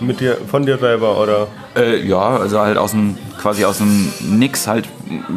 [0.00, 1.46] Mit dir, von dir selber oder?
[1.76, 4.88] Äh, ja, also halt aus dem, quasi aus dem Nix halt,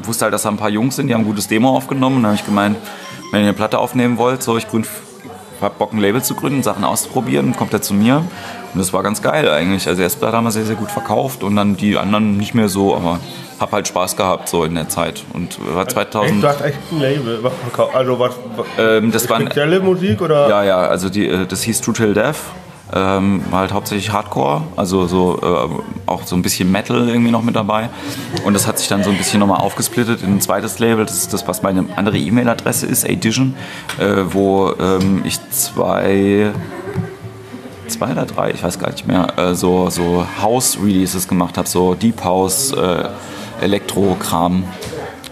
[0.04, 2.24] wusste halt, dass da ein paar Jungs sind, die haben ein gutes Demo aufgenommen und
[2.24, 2.78] dann habe ich gemeint,
[3.32, 4.88] wenn ihr eine Platte aufnehmen wollt, so ich gründ,
[5.62, 8.18] hab Bock ein Label zu gründen, Sachen auszuprobieren, kommt er zu mir
[8.74, 9.88] und das war ganz geil eigentlich.
[9.88, 12.70] Also erste Platte haben wir sehr, sehr gut verkauft und dann die anderen nicht mehr
[12.70, 13.20] so, aber
[13.60, 16.44] hab halt Spaß gehabt so in der Zeit und war Echt, 2000...
[16.44, 17.40] du hast echt ein Label.
[17.42, 17.54] Was
[17.94, 20.50] Also was, was Ähm, das war ein, spezielle Musik oder?
[20.50, 22.36] Ja, ja, also die, äh, das hieß True Till Death.
[22.98, 27.54] Ähm, halt hauptsächlich Hardcore, also so äh, auch so ein bisschen Metal irgendwie noch mit
[27.54, 27.90] dabei.
[28.46, 31.06] Und das hat sich dann so ein bisschen nochmal aufgesplittet in ein zweites Label.
[31.06, 33.54] Das ist das, was meine andere E-Mail-Adresse ist, Edition,
[34.00, 36.54] äh, wo ähm, ich zwei,
[37.88, 41.96] zwei oder drei, ich weiß gar nicht mehr, äh, so, so House-Releases gemacht habe, so
[41.96, 43.10] Deep House, äh,
[43.60, 44.64] Elektro-Kram.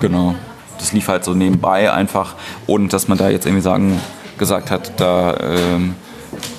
[0.02, 0.36] Genau.
[0.80, 2.36] Das lief halt so nebenbei einfach,
[2.68, 4.02] ohne dass man da jetzt irgendwie sagen,
[4.38, 5.96] gesagt hat, da, ähm,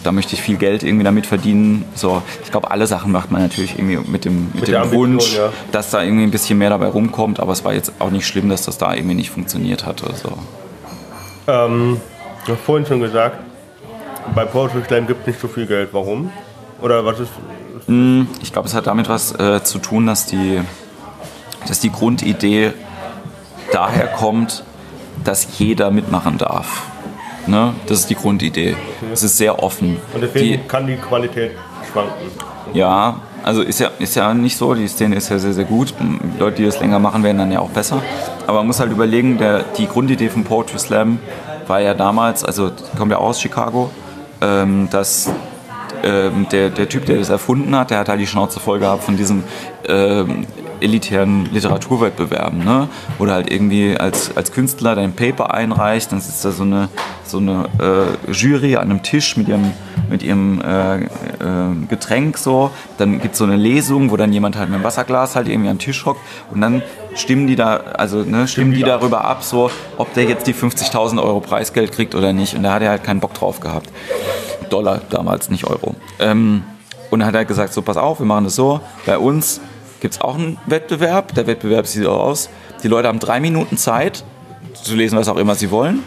[0.02, 1.84] da möchte ich viel Geld irgendwie damit verdienen.
[1.94, 5.36] So, ich glaube, alle Sachen macht man natürlich irgendwie mit dem, mit der dem Wunsch,
[5.36, 5.50] ja.
[5.72, 8.48] dass da irgendwie ein bisschen mehr dabei rumkommt, aber es war jetzt auch nicht schlimm,
[8.48, 10.12] dass das da irgendwie nicht funktioniert hatte.
[10.14, 10.32] So.
[11.46, 12.00] Ähm,
[12.46, 13.38] du hast vorhin schon gesagt,
[14.34, 15.90] bei Poetry Slam gibt es nicht so viel Geld.
[15.92, 16.30] Warum?
[16.80, 17.30] Oder was ist.
[18.42, 20.60] Ich glaube, es hat damit was äh, zu tun, dass die,
[21.68, 22.72] dass die Grundidee
[23.72, 24.64] daher kommt,
[25.22, 26.86] dass jeder mitmachen darf.
[27.46, 27.74] Ne?
[27.86, 28.76] Das ist die Grundidee.
[29.12, 29.96] Es ist sehr offen.
[30.12, 31.52] Und deswegen Die, kann die Qualität
[31.92, 32.12] schwanken.
[32.72, 35.92] ja, also ist ja, ist ja nicht so, die Szene ist ja sehr, sehr gut.
[36.00, 38.02] Die Leute, die das länger machen, werden dann ja auch besser.
[38.46, 41.18] Aber man muss halt überlegen, der, die Grundidee von Poetry Slam
[41.66, 43.90] war ja damals, also kommt ja aus Chicago,
[44.40, 45.30] ähm, dass
[46.02, 49.04] ähm, der, der Typ, der das erfunden hat, der hat halt die Schnauze voll gehabt
[49.04, 49.44] von diesen
[49.88, 50.46] ähm,
[50.80, 52.88] elitären Literaturwettbewerben, ne?
[53.18, 56.88] wo du halt irgendwie als, als Künstler dein Paper einreichst, dann sitzt da so eine,
[57.34, 57.68] so eine
[58.28, 59.72] äh, Jury an einem Tisch mit ihrem,
[60.08, 61.06] mit ihrem äh, äh,
[61.88, 65.34] Getränk so, dann gibt es so eine Lesung, wo dann jemand halt mit einem Wasserglas
[65.34, 66.20] halt irgendwie am Tisch hockt.
[66.52, 66.82] Und dann
[67.16, 71.20] stimmen die da, also ne, stimmen die darüber ab, so, ob der jetzt die 50.000
[71.20, 72.54] Euro Preisgeld kriegt oder nicht.
[72.54, 73.90] Und da hat er halt keinen Bock drauf gehabt.
[74.70, 75.96] Dollar damals, nicht Euro.
[76.20, 76.62] Ähm,
[77.10, 79.60] und dann hat er gesagt, so pass auf, wir machen das so, bei uns
[80.00, 82.48] gibt es auch einen Wettbewerb, der Wettbewerb sieht so aus,
[82.82, 84.24] die Leute haben drei Minuten Zeit
[84.74, 86.02] zu lesen, was auch immer sie wollen.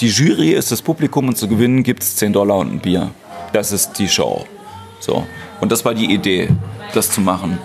[0.00, 3.12] Die Jury ist das Publikum und zu gewinnen gibt es 10 Dollar und ein Bier.
[3.52, 4.44] Das ist die Show.
[4.98, 5.24] So.
[5.60, 6.48] Und das war die Idee,
[6.94, 7.58] das zu machen.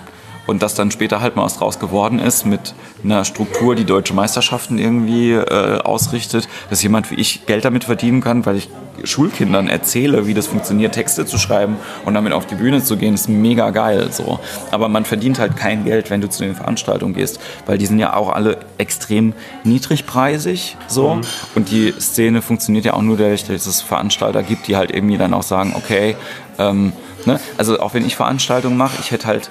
[0.50, 4.14] Und dass dann später halt mal was draus geworden ist mit einer Struktur, die deutsche
[4.14, 8.68] Meisterschaften irgendwie äh, ausrichtet, dass jemand wie ich Geld damit verdienen kann, weil ich
[9.04, 13.14] Schulkindern erzähle, wie das funktioniert, Texte zu schreiben und damit auf die Bühne zu gehen,
[13.14, 14.08] ist mega geil.
[14.10, 14.40] So.
[14.72, 18.00] Aber man verdient halt kein Geld, wenn du zu den Veranstaltungen gehst, weil die sind
[18.00, 20.76] ja auch alle extrem niedrigpreisig.
[20.88, 21.20] So.
[21.54, 25.16] Und die Szene funktioniert ja auch nur dadurch, dass es Veranstalter gibt, die halt irgendwie
[25.16, 26.16] dann auch sagen, okay,
[26.58, 26.92] ähm,
[27.24, 27.38] ne?
[27.56, 29.48] also auch wenn ich Veranstaltungen mache, ich hätte halt,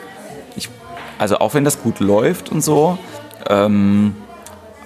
[1.19, 2.97] also auch wenn das gut läuft und so,
[3.47, 4.15] ähm,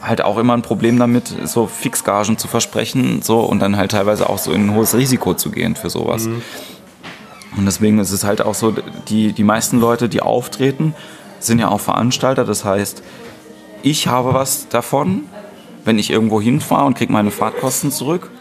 [0.01, 4.29] halt auch immer ein Problem damit, so Fixgagen zu versprechen so und dann halt teilweise
[4.29, 6.27] auch so in ein hohes Risiko zu gehen für sowas.
[7.55, 8.73] Und deswegen ist es halt auch so,
[9.07, 10.95] die, die meisten Leute, die auftreten,
[11.39, 12.45] sind ja auch Veranstalter.
[12.45, 13.03] Das heißt,
[13.83, 15.23] ich habe was davon,
[15.85, 18.31] wenn ich irgendwo hinfahre und kriege meine Fahrtkosten zurück.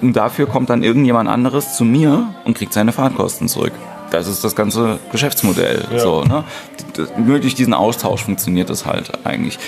[0.00, 3.72] Und dafür kommt dann irgendjemand anderes zu mir und kriegt seine Fahrtkosten zurück.
[4.12, 5.84] Das ist das ganze Geschäftsmodell.
[5.90, 5.98] Ja.
[5.98, 6.44] So, ne?
[7.16, 9.58] Nur durch diesen Austausch funktioniert das halt eigentlich.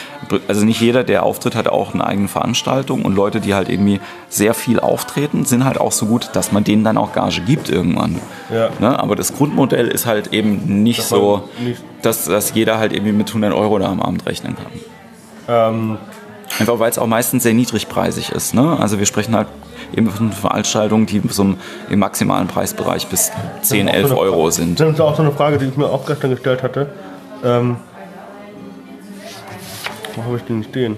[0.48, 4.00] Also nicht jeder, der auftritt, hat auch eine eigene Veranstaltung und Leute, die halt irgendwie
[4.28, 7.70] sehr viel auftreten, sind halt auch so gut, dass man denen dann auch Gage gibt
[7.70, 8.20] irgendwann.
[8.52, 8.68] Ja.
[8.78, 8.98] Ne?
[8.98, 13.12] Aber das Grundmodell ist halt eben nicht Dass so, nicht- dass, dass jeder halt irgendwie
[13.12, 14.72] mit 100 Euro da am Abend rechnen kann.
[15.46, 15.98] Ähm,
[16.60, 18.54] Einfach weil es auch meistens sehr niedrigpreisig ist.
[18.54, 18.76] Ne?
[18.80, 19.48] Also wir sprechen halt
[19.96, 21.56] eben von Veranstaltungen, die so im,
[21.90, 23.30] im maximalen Preisbereich bis
[23.62, 24.78] 10, 11 Euro sind.
[24.80, 26.88] Das ist auch so eine Frage, die ich mir auch gestern gestellt hatte.
[27.44, 27.76] Ähm,
[30.14, 30.96] wo habe ich den stehen?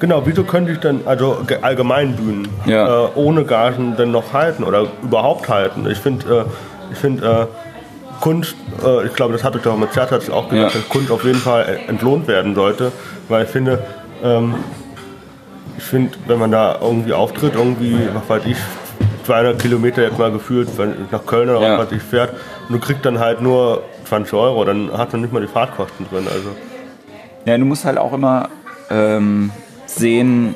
[0.00, 3.04] Genau, wieso könnte ich denn, also ge- Allgemeinbühnen, Ja.
[3.04, 5.86] äh, ohne Gagen denn noch halten oder überhaupt halten?
[5.88, 9.92] Ich finde, äh, ich finde, äh, Kunst, äh, ich glaube, das hatte ich doch mit
[9.92, 10.80] Zertatz auch gesagt, Ja.
[10.80, 12.90] dass Kunst auf jeden Fall entlohnt werden sollte,
[13.28, 13.78] weil ich finde,
[14.22, 14.54] ähm,
[15.78, 18.56] ich finde, wenn man da irgendwie auftritt, irgendwie, was weiß ich,
[19.24, 20.68] 200 Kilometer jetzt mal gefühlt
[21.10, 21.78] nach Köln oder Ja.
[21.78, 22.30] was weiß ich fährt
[22.68, 26.06] und du kriegst dann halt nur 20 Euro, dann hat man nicht mal die Fahrtkosten
[26.08, 26.26] drin.
[26.32, 26.50] Also
[27.44, 28.48] Ja, du musst halt auch immer
[28.88, 29.50] ähm,
[29.86, 30.54] sehen,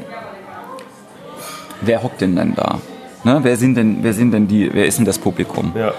[1.80, 2.78] wer hockt denn denn da?
[3.24, 3.40] Ne?
[3.42, 5.72] Wer sind denn, wer sind denn die, wer ist denn das Publikum?
[5.76, 5.92] ja,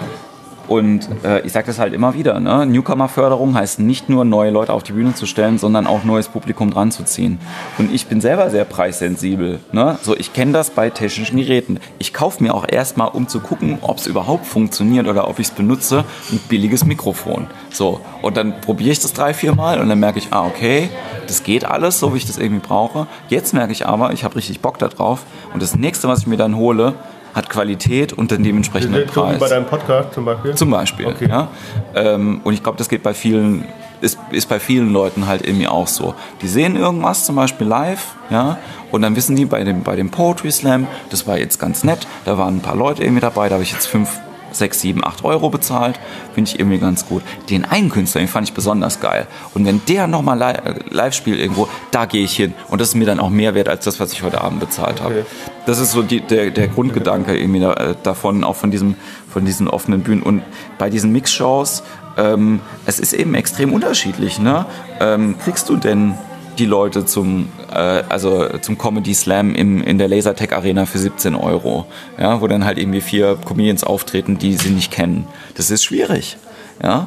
[0.72, 2.64] Und äh, ich sage das halt immer wieder, ne?
[2.64, 6.70] Newcomer-Förderung heißt nicht nur neue Leute auf die Bühne zu stellen, sondern auch neues Publikum
[6.70, 7.38] dran zu ziehen.
[7.76, 9.60] Und ich bin selber sehr preissensibel.
[9.72, 9.98] Ne?
[10.00, 11.78] So, ich kenne das bei technischen Geräten.
[11.98, 15.48] Ich kaufe mir auch erstmal, um zu gucken, ob es überhaupt funktioniert oder ob ich
[15.48, 17.48] es benutze, ein billiges Mikrofon.
[17.70, 20.88] So, und dann probiere ich das drei, vier Mal und dann merke ich, ah, okay,
[21.26, 23.08] das geht alles, so wie ich das irgendwie brauche.
[23.28, 25.26] Jetzt merke ich aber, ich habe richtig Bock da drauf.
[25.52, 26.94] Und das nächste, was ich mir dann hole,
[27.34, 29.38] hat Qualität und den dementsprechenden so wie Preis.
[29.38, 30.54] bei deinem Podcast zum Beispiel.
[30.54, 31.06] Zum Beispiel.
[31.06, 31.28] Okay.
[31.28, 31.48] Ja?
[31.94, 33.64] Ähm, und ich glaube, das geht bei vielen,
[34.00, 36.14] ist, ist bei vielen Leuten halt irgendwie auch so.
[36.42, 38.58] Die sehen irgendwas, zum Beispiel live, ja,
[38.90, 42.06] und dann wissen die bei dem, bei dem Poetry Slam, das war jetzt ganz nett,
[42.24, 44.20] da waren ein paar Leute irgendwie dabei, da habe ich jetzt fünf,
[44.52, 45.98] sechs, sieben, acht Euro bezahlt,
[46.34, 47.22] finde ich irgendwie ganz gut.
[47.50, 49.26] Den einen Künstler, den fand ich besonders geil.
[49.54, 52.54] Und wenn der nochmal li äh, live spielt irgendwo, da gehe ich hin.
[52.68, 55.00] Und das ist mir dann auch mehr wert als das, was ich heute Abend bezahlt
[55.00, 55.20] habe.
[55.20, 55.24] Okay.
[55.66, 58.96] Das ist so die, der, der Grundgedanke irgendwie da, äh, davon, auch von, diesem,
[59.28, 60.22] von diesen offenen Bühnen.
[60.22, 60.42] Und
[60.78, 61.82] bei diesen Mixshows,
[62.16, 64.38] ähm, es ist eben extrem unterschiedlich.
[64.38, 64.66] Ne?
[65.00, 66.14] Ähm, kriegst du denn
[66.58, 71.34] die Leute zum, äh, also zum Comedy Slam im, in der Lasertech Arena für 17
[71.34, 71.86] Euro,
[72.18, 75.26] ja, wo dann halt irgendwie vier Comedians auftreten, die sie nicht kennen.
[75.56, 76.36] Das ist schwierig.
[76.82, 77.06] Ja,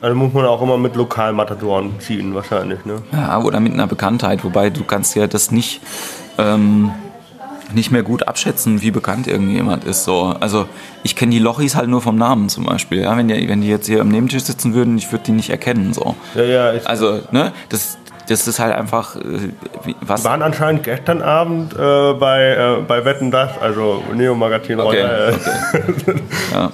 [0.00, 2.84] Also muss man auch immer mit lokalen Matadoren ziehen wahrscheinlich.
[2.84, 3.02] Ne?
[3.12, 5.80] ja, oder mit einer Bekanntheit, wobei du kannst ja das nicht,
[6.36, 6.90] ähm,
[7.74, 10.04] nicht mehr gut abschätzen, wie bekannt irgendjemand ist.
[10.04, 10.34] So.
[10.40, 10.66] Also
[11.02, 13.02] ich kenne die Lochis halt nur vom Namen zum Beispiel.
[13.02, 13.16] Ja?
[13.16, 15.92] Wenn, die, wenn die jetzt hier am Nebentisch sitzen würden, ich würde die nicht erkennen.
[15.92, 16.14] So.
[16.34, 19.52] Ja, ja, ich Also, ne, das, das ist halt einfach, äh,
[20.00, 20.24] was...
[20.24, 25.32] waren anscheinend gestern Abend äh, bei, äh, bei Wetten das, also Neo Magazin Okay, äh,
[26.52, 26.70] Ja.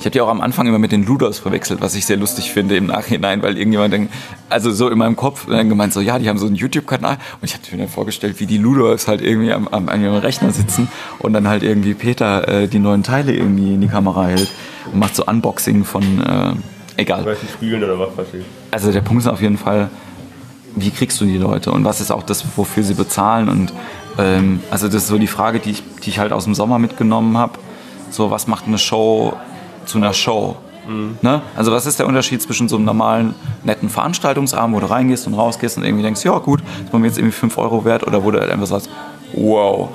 [0.00, 2.52] Ich habe die auch am Anfang immer mit den Luders verwechselt, was ich sehr lustig
[2.52, 4.14] finde im Nachhinein, weil irgendjemand denkt,
[4.48, 7.44] also so in meinem Kopf dann gemeint so, ja, die haben so einen YouTube-Kanal und
[7.44, 10.52] ich habe mir dann vorgestellt, wie die Luders halt irgendwie am, am, an ihrem Rechner
[10.52, 14.50] sitzen und dann halt irgendwie Peter äh, die neuen Teile irgendwie in die Kamera hält
[14.90, 16.54] und macht so Unboxing von, äh,
[16.96, 17.36] egal.
[17.52, 18.44] Spielen oder was weiß ich.
[18.70, 19.90] Also der Punkt ist auf jeden Fall,
[20.76, 23.72] wie kriegst du die Leute und was ist auch das, wofür sie bezahlen und
[24.18, 26.78] ähm, also das ist so die Frage, die ich, die ich halt aus dem Sommer
[26.78, 27.52] mitgenommen habe.
[28.10, 29.34] So, was macht eine Show
[29.86, 30.56] zu einer Show?
[31.22, 31.42] Ne?
[31.56, 35.34] Also was ist der Unterschied zwischen so einem normalen, netten Veranstaltungsabend, wo du reingehst und
[35.34, 38.30] rausgehst und irgendwie denkst, ja gut, ist mir jetzt irgendwie 5 Euro wert oder wo
[38.30, 38.90] du halt einfach sagst,
[39.34, 39.90] wow,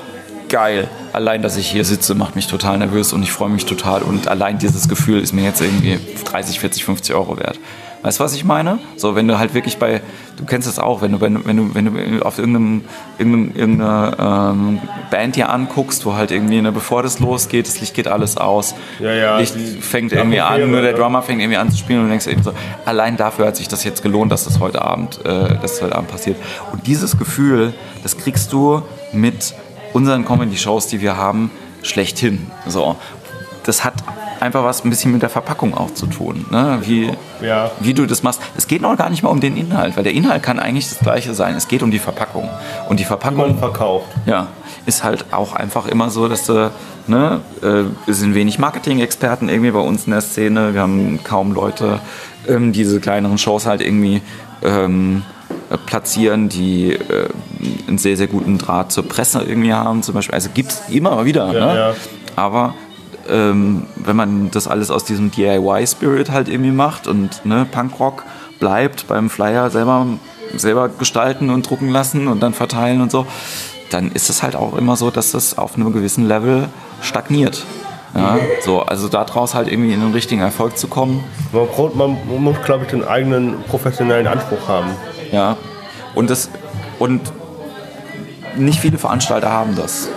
[0.47, 4.03] geil, allein, dass ich hier sitze, macht mich total nervös und ich freue mich total
[4.03, 7.59] und allein dieses Gefühl ist mir jetzt irgendwie 30, 40, 50 Euro wert.
[8.05, 8.77] Weißt du, was ich meine?
[8.97, 9.99] So, wenn du halt wirklich bei,
[10.37, 12.83] du kennst es auch, wenn du, wenn du, wenn du, wenn du auf irgendeinem,
[13.17, 17.95] irgendeinem, irgendeiner ähm, Band dir anguckst, wo halt irgendwie, ne, bevor das losgeht, das Licht
[17.95, 20.93] geht alles aus, Ja, ja, Licht fängt irgendwie an, nur der?
[20.93, 22.53] Drummer fängt irgendwie an zu spielen und du denkst eben so,
[22.85, 25.95] allein dafür hat sich das jetzt gelohnt, dass das heute Abend, äh, dass das heute
[25.95, 26.37] Abend passiert.
[26.71, 28.83] Und dieses Gefühl, das kriegst du
[29.13, 29.55] mit
[29.93, 31.49] unseren Comedy-Shows, die wir haben,
[31.81, 32.51] schlechthin.
[32.67, 32.97] So.
[33.63, 33.95] Das hat
[34.45, 36.45] einfach was ein bisschen mit der Verpackung auch zu tun.
[36.51, 36.79] Ne?
[36.83, 37.71] Wie, Ja.
[37.79, 38.41] wie du das machst.
[38.55, 40.99] Es geht noch gar nicht mal um den Inhalt, weil der Inhalt kann eigentlich das
[40.99, 41.55] gleiche sein.
[41.55, 42.49] Es geht um die Verpackung.
[42.87, 44.07] Und die Verpackung verkauft.
[44.25, 44.47] ja,
[44.85, 46.71] ist halt auch einfach immer so, dass du,
[47.07, 50.73] ne, äh, wir sind wenig Marketing-Experten irgendwie bei uns in der Szene.
[50.73, 51.99] Wir haben kaum Leute,
[52.47, 54.21] ähm, die diese kleineren Shows halt irgendwie
[54.63, 55.23] ähm,
[55.71, 57.27] äh, platzieren, die äh,
[57.87, 60.35] einen sehr, sehr guten Draht zur Presse irgendwie haben zum Beispiel.
[60.35, 61.51] Also gibt es immer wieder.
[61.51, 61.79] Ja, ne?
[61.79, 61.93] ja.
[62.35, 62.73] Aber
[63.29, 68.23] ähm, wenn man das alles aus diesem DIY-Spirit halt irgendwie macht und ne, Punkrock
[68.59, 70.07] bleibt beim Flyer selber,
[70.55, 73.25] selber gestalten und drucken lassen und dann verteilen und so,
[73.89, 76.69] dann ist es halt auch immer so, dass das auf einem gewissen Level
[77.01, 77.65] stagniert.
[78.15, 81.21] Ja, so, also daraus halt irgendwie in den richtigen Erfolg zu kommen.
[81.51, 84.91] Man, man muss, glaube ich, den eigenen professionellen Anspruch haben.
[85.33, 85.57] Ja,
[86.13, 86.49] und, das,
[86.97, 87.21] und
[88.55, 90.07] nicht viele Veranstalter haben das.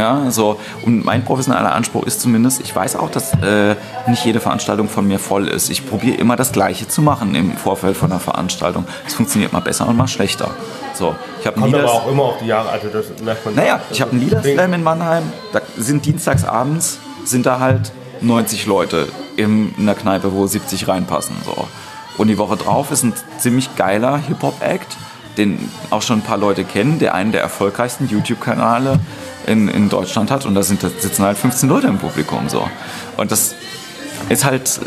[0.00, 0.58] Ja, so.
[0.86, 3.76] Und mein professioneller Anspruch ist zumindest, ich weiß auch, dass äh,
[4.06, 5.68] nicht jede Veranstaltung von mir voll ist.
[5.68, 8.86] Ich probiere immer das Gleiche zu machen im Vorfeld von einer Veranstaltung.
[9.06, 10.52] Es funktioniert mal besser und mal schlechter.
[10.94, 13.54] So, ich Kommt Lieders aber auch immer auf die Jahre, also das merkt man.
[13.54, 17.92] Naja, ich habe einen Liederslam in Mannheim, da sind dienstagsabends, sind da halt
[18.22, 21.36] 90 Leute in einer Kneipe, wo 70 reinpassen.
[21.44, 21.68] So.
[22.16, 24.96] Und die Woche drauf ist ein ziemlich geiler Hip-Hop-Act,
[25.36, 28.98] den auch schon ein paar Leute kennen, der einen der erfolgreichsten YouTube-Kanäle
[29.46, 32.68] in, in Deutschland hat und da, sind, da sitzen halt 15 Leute im Publikum so.
[33.16, 33.54] Und das
[34.28, 34.80] ist halt,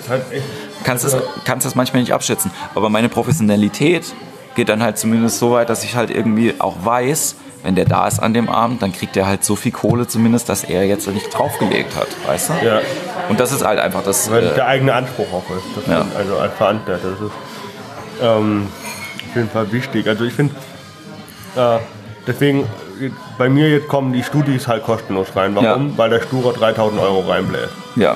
[0.83, 2.51] kannst das, kannst das manchmal nicht abschätzen.
[2.75, 4.13] Aber meine Professionalität
[4.55, 8.07] geht dann halt zumindest so weit, dass ich halt irgendwie auch weiß, wenn der da
[8.07, 11.07] ist an dem Abend, dann kriegt er halt so viel Kohle zumindest, dass er jetzt
[11.07, 12.65] nicht draufgelegt hat, weißt du?
[12.65, 12.81] Ja.
[13.29, 14.29] Und das ist halt einfach das.
[14.29, 15.87] Weil äh, der eigene Anspruch auch ist.
[15.87, 16.05] Ja.
[16.15, 17.11] also als Veranstalter.
[17.11, 17.31] Das ist
[18.21, 18.67] ähm,
[19.33, 20.07] auf jeden Fall wichtig.
[20.07, 20.53] Also ich finde,
[21.55, 21.79] äh,
[22.27, 22.67] deswegen
[23.39, 25.55] bei mir jetzt kommen die Studis halt kostenlos rein.
[25.55, 25.89] Warum?
[25.89, 25.97] Ja.
[25.97, 27.73] Weil der Sturer 3000 Euro reinbläst.
[27.95, 28.15] Ja.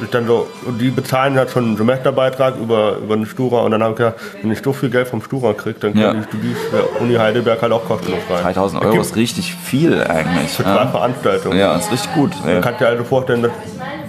[0.00, 3.72] Und, dann so, und die bezahlen halt schon einen Semesterbeitrag über, über den Sturer und
[3.72, 6.14] dann habe ich gedacht, wenn ich so viel Geld vom Sturer kriege, dann können ja.
[6.14, 8.42] die Studis der Uni Heidelberg halt auch kostenlos rein.
[8.42, 10.52] 3000 Euro ist richtig viel eigentlich.
[10.52, 11.58] Für zwei Veranstaltungen.
[11.58, 12.30] Ja, ist richtig gut.
[12.42, 12.60] Man ja.
[12.62, 13.52] kann dir also vorstellen, dass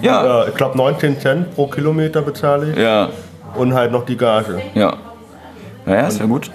[0.00, 0.44] ja.
[0.44, 2.78] Äh, ich glaube 19 Cent pro Kilometer bezahle ich.
[2.78, 3.10] Ja.
[3.54, 4.62] Und halt noch die Gage.
[4.72, 4.96] Ja.
[5.86, 6.50] Naja, ist ja gut.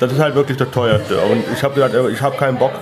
[0.00, 1.20] Das ist halt wirklich das teuerste.
[1.20, 2.72] Und ich habe gesagt, ich habe keinen Bock.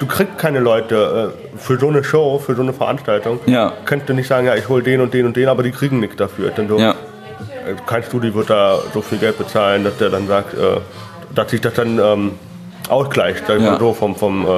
[0.00, 3.38] Du kriegst keine Leute äh, für so eine Show, für so eine Veranstaltung.
[3.46, 3.72] Ja.
[3.84, 6.00] Könntest du nicht sagen, ja, ich hole den und den und den, aber die kriegen
[6.00, 6.50] nichts dafür.
[6.50, 6.90] Denn so, ja.
[6.90, 10.80] Äh, kein Studio wird da so viel Geld bezahlen, dass der dann sagt, äh,
[11.34, 12.32] dass sich das dann ähm,
[12.88, 13.78] ausgleicht, ja.
[13.78, 14.48] so vom, vom, äh,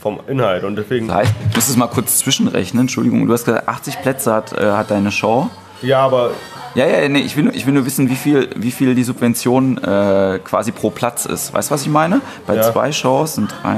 [0.00, 0.64] vom Inhalt.
[0.64, 1.08] Und deswegen.
[1.08, 2.82] Das heißt, ich muss es mal kurz zwischenrechnen.
[2.82, 5.50] Entschuldigung, du hast gesagt, 80 Plätze hat, äh, hat deine Show.
[5.82, 6.30] Ja, aber
[6.74, 9.78] ja, ja, nee, ich will, ich will nur wissen, wie viel, wie viel die Subvention
[9.78, 11.52] äh, quasi pro Platz ist.
[11.52, 12.20] Weißt du, was ich meine?
[12.46, 12.62] Bei ja.
[12.62, 13.76] zwei Shows und drei.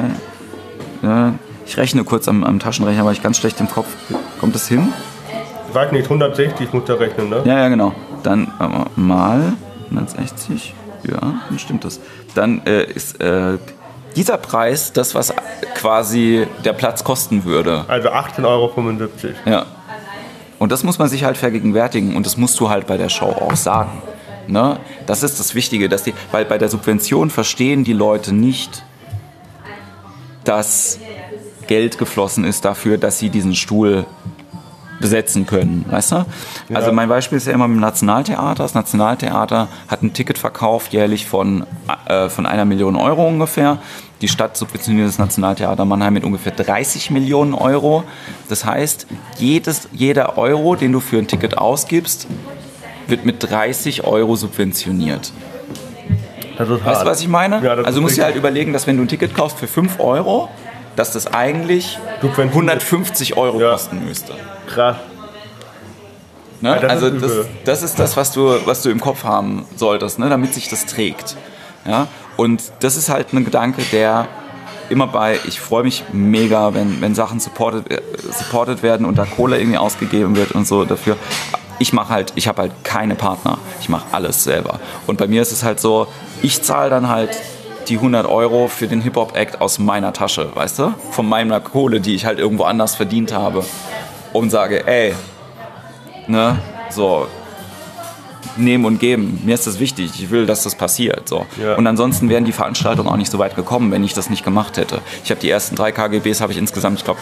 [1.02, 1.32] Äh,
[1.66, 3.88] ich rechne kurz am, am Taschenrechner, weil ich ganz schlecht im Kopf.
[4.38, 4.92] Kommt das hin?
[5.68, 7.42] Ich weiß nicht, 160 muss der rechnen, ne?
[7.44, 7.94] Ja, ja, genau.
[8.22, 9.54] Dann äh, mal
[9.90, 10.74] 160.
[11.10, 11.18] Ja,
[11.48, 12.00] dann stimmt das.
[12.34, 13.58] Dann äh, ist äh,
[14.16, 15.34] dieser Preis das, was
[15.74, 17.84] quasi der Platz kosten würde.
[17.88, 18.72] Also 18,75 Euro.
[19.44, 19.66] Ja.
[20.64, 23.26] Und das muss man sich halt vergegenwärtigen und das musst du halt bei der Show
[23.26, 24.00] auch sagen.
[24.46, 24.80] Ne?
[25.04, 28.82] Das ist das Wichtige, dass die, weil bei der Subvention verstehen die Leute nicht,
[30.44, 30.98] dass
[31.66, 34.06] Geld geflossen ist dafür, dass sie diesen Stuhl
[35.04, 36.16] besetzen können, weißt du?
[36.70, 36.76] Ja.
[36.76, 38.62] Also mein Beispiel ist ja immer mit dem Nationaltheater.
[38.62, 41.66] Das Nationaltheater hat ein Ticket verkauft jährlich von,
[42.08, 43.76] äh, von einer Million Euro ungefähr.
[44.22, 48.04] Die Stadt subventioniert das Nationaltheater Mannheim mit ungefähr 30 Millionen Euro.
[48.48, 52.26] Das heißt, jedes, jeder Euro, den du für ein Ticket ausgibst,
[53.06, 55.34] wird mit 30 Euro subventioniert.
[56.56, 57.62] weißt du, was ich meine?
[57.62, 60.00] Ja, also du musst dir halt überlegen, dass wenn du ein Ticket kaufst für 5
[60.00, 60.48] Euro,
[60.96, 63.72] dass das eigentlich 150 Euro ja.
[63.72, 64.34] kosten müsste.
[64.66, 64.96] Krass.
[66.60, 66.78] Ne?
[66.80, 67.32] Das also das,
[67.64, 70.28] das, ist das, was du, was du im Kopf haben solltest, ne?
[70.28, 71.36] damit sich das trägt.
[71.86, 72.06] Ja?
[72.36, 74.28] Und das ist halt ein Gedanke, der
[74.88, 78.00] immer bei, ich freue mich mega, wenn, wenn Sachen supported, äh,
[78.32, 81.16] supported werden und da Kohle irgendwie ausgegeben wird und so dafür.
[81.78, 83.58] Ich mache halt, ich habe halt keine Partner.
[83.80, 84.80] Ich mache alles selber.
[85.06, 86.06] Und bei mir ist es halt so,
[86.40, 87.30] ich zahle dann halt
[87.88, 90.94] die 100 Euro für den Hip-Hop-Act aus meiner Tasche, weißt du?
[91.10, 93.64] Von meiner Kohle, die ich halt irgendwo anders verdient habe.
[94.32, 95.14] Und sage, ey,
[96.26, 96.58] ne,
[96.90, 97.26] so,
[98.56, 99.40] nehmen und geben.
[99.44, 100.12] Mir ist das wichtig.
[100.18, 101.28] Ich will, dass das passiert.
[101.28, 101.46] So.
[101.60, 101.74] Ja.
[101.76, 104.76] Und ansonsten wären die Veranstaltungen auch nicht so weit gekommen, wenn ich das nicht gemacht
[104.76, 105.00] hätte.
[105.24, 107.20] Ich habe die ersten drei KGBs, habe ich insgesamt, ich glaube,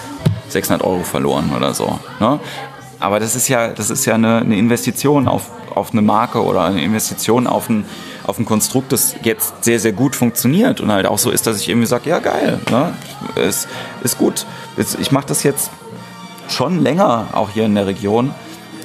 [0.48, 1.98] 600 Euro verloren oder so.
[2.20, 2.40] Ne?
[3.00, 6.64] Aber das ist ja, das ist ja eine, eine, Investition auf, auf eine Marke oder
[6.64, 7.84] eine Investition auf ein,
[8.24, 11.60] auf ein Konstrukt, das jetzt sehr, sehr gut funktioniert und halt auch so ist, dass
[11.60, 12.94] ich irgendwie sage, ja geil, ne?
[13.36, 13.68] ist,
[14.02, 14.46] ist gut.
[14.76, 15.70] Ich mache das jetzt
[16.48, 18.34] schon länger auch hier in der Region,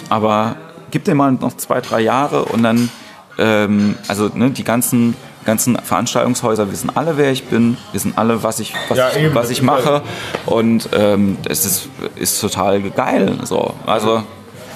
[0.10, 0.56] aber
[0.92, 2.90] gib dir mal noch zwei, drei Jahre und dann,
[3.38, 5.16] ähm, also ne, die ganzen,
[5.46, 9.50] ganzen Veranstaltungshäuser wissen alle, wer ich bin, wissen alle, was ich, was ja, ich, was
[9.50, 10.02] ich mache
[10.46, 13.38] und ähm, es ist, ist total geil.
[13.44, 13.74] So.
[13.86, 14.24] Also,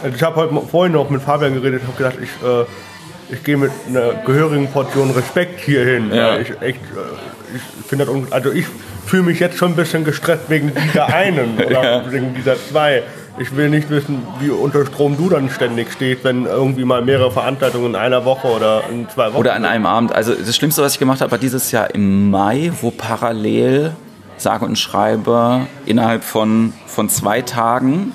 [0.03, 2.66] ich habe heute vorhin noch mit Fabian geredet, und habe gedacht, ich, äh,
[3.32, 6.12] ich gehe mit einer gehörigen Portion Respekt hier hin.
[6.14, 6.38] Ja.
[6.38, 8.66] Ich echt, äh, ich finde das, also ich
[9.06, 12.12] fühle mich jetzt schon ein bisschen gestresst wegen dieser einen oder ja.
[12.12, 13.04] wegen dieser zwei
[13.40, 17.32] ich will nicht wissen, wie unter Strom du dann ständig stehst, wenn irgendwie mal mehrere
[17.32, 19.38] Veranstaltungen in einer Woche oder in zwei Wochen.
[19.38, 20.14] Oder an einem Abend.
[20.14, 23.94] Also das Schlimmste, was ich gemacht habe, war dieses Jahr im Mai, wo parallel,
[24.38, 28.12] sage und schreibe, innerhalb von, von zwei Tagen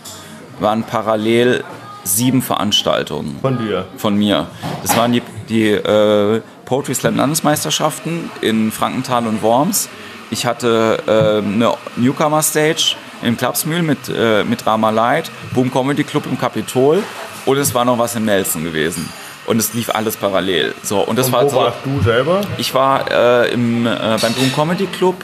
[0.61, 1.65] waren parallel
[2.07, 3.39] sieben Veranstaltungen.
[3.41, 3.87] Von dir?
[3.97, 4.47] Von mir.
[4.83, 9.89] Das waren die, die äh, Poetry Slam Landesmeisterschaften in Frankenthal und Worms.
[10.31, 16.05] Ich hatte äh, eine Newcomer Stage im Klapsmühl mit, äh, mit Rama Light, Boom Comedy
[16.05, 17.03] Club im Kapitol
[17.45, 19.09] und es war noch was in Nelson gewesen.
[19.47, 20.75] Und es lief alles parallel.
[20.83, 22.41] So, und das Und war wo so, warst du selber?
[22.59, 23.91] Ich war äh, im, äh,
[24.21, 25.15] beim Boom Comedy Club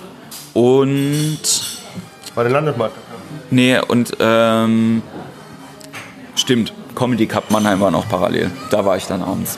[0.55, 1.41] und
[2.35, 3.13] Bei den Landesmeisterschaften.
[3.51, 5.03] Nee, und ähm,
[6.43, 8.51] stimmt, Comedy Cup Mannheim waren auch parallel.
[8.71, 9.57] Da war ich dann abends.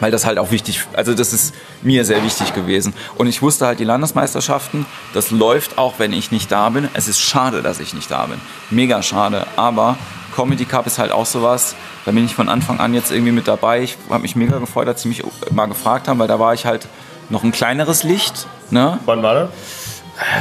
[0.00, 2.94] Weil das halt auch wichtig, also das ist mir sehr wichtig gewesen.
[3.16, 6.88] Und ich wusste halt, die Landesmeisterschaften, das läuft auch, wenn ich nicht da bin.
[6.94, 8.40] Es ist schade, dass ich nicht da bin.
[8.70, 9.44] Mega schade.
[9.56, 9.96] Aber
[10.36, 11.74] Comedy Cup ist halt auch sowas,
[12.04, 13.82] da bin ich von Anfang an jetzt irgendwie mit dabei.
[13.82, 16.64] Ich habe mich mega gefreut, als sie mich mal gefragt haben, weil da war ich
[16.64, 16.86] halt
[17.28, 18.46] noch ein kleineres Licht.
[18.70, 19.00] Ne?
[19.04, 19.50] Wann war das?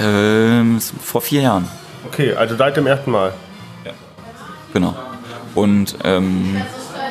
[0.03, 1.67] Ähm, vor vier Jahren.
[2.05, 3.33] Okay, also seit dem ersten Mal.
[4.73, 4.93] Genau.
[5.57, 6.61] Und ähm,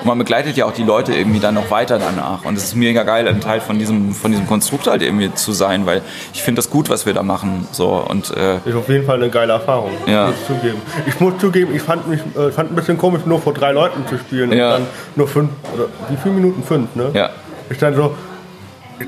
[0.05, 2.44] man begleitet ja auch die Leute irgendwie dann noch weiter danach.
[2.44, 5.53] Und es ist mega geil, ein Teil von diesem, von diesem Konstrukt halt irgendwie zu
[5.53, 7.66] sein, weil ich finde das gut, was wir da machen.
[7.72, 9.90] So, und, äh, Ist auf jeden Fall eine geile Erfahrung.
[10.07, 10.26] Ja.
[10.26, 10.82] Muss ich zugeben.
[11.07, 14.07] Ich muss zugeben, ich fand mich äh, fand ein bisschen komisch, nur vor drei Leuten
[14.07, 14.76] zu spielen Ja.
[14.76, 14.86] und dann
[15.16, 16.62] nur fünf, oder wie viele Minuten?
[16.62, 17.11] Fünf, ne?
[17.12, 17.30] ja.
[17.68, 18.14] Ich dann so,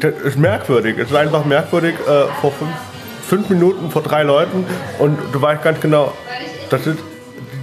[0.00, 0.98] das ist merkwürdig.
[0.98, 2.70] Es ist einfach merkwürdig, äh, vor fünf,
[3.28, 4.64] fünf Minuten vor drei Leuten
[4.98, 6.12] und du weißt ganz genau,
[6.70, 6.98] das sind,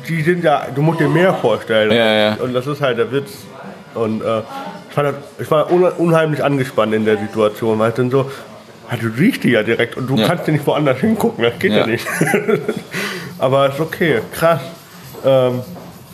[0.08, 1.92] die sind ja, du musst dir mehr vorstellen.
[1.92, 2.34] Ja, ja.
[2.36, 3.32] Und das ist halt der Witz.
[3.94, 4.40] Und äh,
[4.90, 8.30] ich, das, ich war un, unheimlich angespannt in der Situation, weil dann so,
[8.90, 10.28] ah, du siehst die ja direkt und du Ja.
[10.28, 11.88] kannst ja nicht woanders hingucken, das geht ja, Ja.
[11.88, 12.06] nicht.
[13.40, 14.62] aber ist okay, krass.
[15.26, 15.62] Ähm,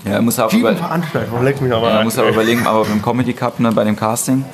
[0.05, 2.03] Ja, muss sieben über, Veranstaltungen, leck mich aber ja, rein.
[2.05, 4.45] muss auch überlegen, aber beim Comedy Cup, ne, bei dem Casting,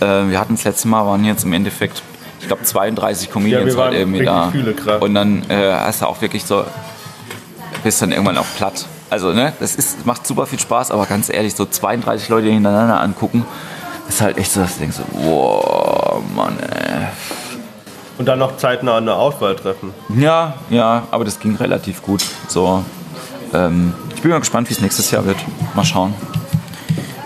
[0.00, 2.02] äh, wir hatten das letzte Mal, waren jetzt im Endeffekt,
[2.40, 4.48] ich glaube 32 Comedians Ja, wir waren halt irgendwie da.
[4.50, 5.00] viele, krass.
[5.02, 6.64] Und dann äh, hast du auch wirklich so,
[7.82, 8.86] bist dann irgendwann auch platt.
[9.10, 13.00] Also, ne, das ist, macht super viel Spaß, aber ganz ehrlich, so 32 Leute hintereinander
[13.00, 13.44] angucken,
[14.08, 17.06] ist halt echt so, dass du denkst, so, wow, Mann, ey.
[18.18, 19.94] Und dann noch zeitnah eine Auswahl treffen.
[20.16, 22.24] Ja, ja, aber das ging relativ gut.
[22.48, 22.84] So,
[23.54, 25.36] ähm, ich bin mal gespannt, wie es nächstes Jahr wird.
[25.74, 26.12] Mal schauen,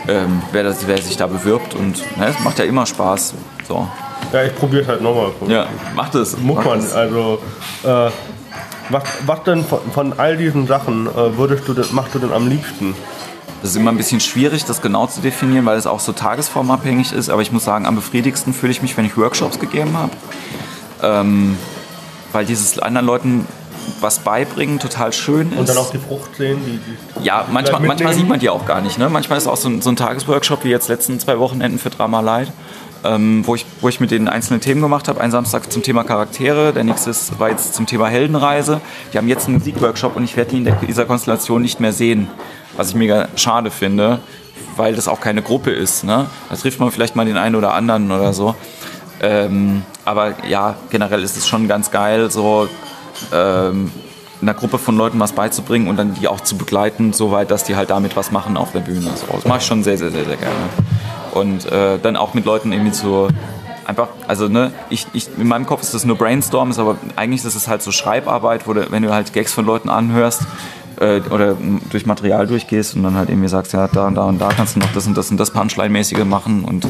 [0.06, 1.74] ähm, wer, das, wer sich da bewirbt.
[1.74, 3.34] Und ne, es macht ja immer Spaß.
[3.66, 3.88] So,
[4.32, 5.30] Ja, ich probiere es halt nochmal.
[5.48, 6.36] ja, macht es.
[6.36, 6.80] Muss man.
[6.94, 7.38] Also,
[7.84, 8.10] äh,
[8.92, 12.48] was, was denn von, von all diesen Sachen äh, würdest du machst du denn am
[12.48, 12.94] liebsten?
[13.60, 17.12] Das ist immer ein bisschen schwierig, das genau zu definieren, weil es auch so tagesformabhängig
[17.12, 17.30] ist.
[17.30, 20.10] Aber ich muss sagen, am befriedigsten fühle ich mich, wenn ich Workshops gegeben habe.
[21.00, 21.56] Ähm,
[22.32, 23.46] weil dieses anderen Leuten
[24.00, 25.58] was beibringen total schön ist.
[25.58, 28.66] Und dann auch die Frucht sehen, die, die Ja, manchmal, manchmal sieht man die auch
[28.66, 28.98] gar nicht.
[28.98, 29.08] Ne?
[29.08, 32.20] Manchmal ist auch so ein, so ein Tagesworkshop wie jetzt letzten zwei Wochenenden für Drama
[32.20, 32.52] Light,
[33.04, 35.20] ähm, wo, ich, wo ich mit denen einzelne Themen gemacht habe.
[35.20, 38.80] Ein Samstag zum Thema Charaktere, der nächste war jetzt zum Thema Heldenreise.
[39.12, 42.28] Die haben jetzt einen Musikworkshop und ich werde die in dieser Konstellation nicht mehr sehen,
[42.76, 44.20] was ich mega schade finde,
[44.76, 46.04] weil das auch keine Gruppe ist.
[46.04, 46.26] Ne?
[46.48, 48.54] Da trifft man vielleicht mal den einen oder anderen oder so.
[49.20, 52.68] Ähm, aber ja, generell ist es schon ganz geil, so
[53.32, 53.92] ähm,
[54.40, 57.76] einer Gruppe von Leuten was beizubringen und dann die auch zu begleiten, soweit, dass die
[57.76, 59.10] halt damit was machen auf der Bühne.
[59.14, 60.56] So, das mache ich schon sehr, sehr, sehr, sehr gerne.
[61.32, 63.28] Und äh, dann auch mit Leuten irgendwie zu
[63.84, 67.54] einfach, also ne, ich, ich, in meinem Kopf ist das nur Brainstorms, aber eigentlich ist
[67.54, 70.42] es halt so Schreibarbeit, wo du, wenn du halt Gags von Leuten anhörst
[71.00, 74.24] äh, oder m, durch Material durchgehst und dann halt irgendwie sagst, ja, da und da
[74.24, 76.86] und da kannst du noch das und das und das Punchline-mäßige machen und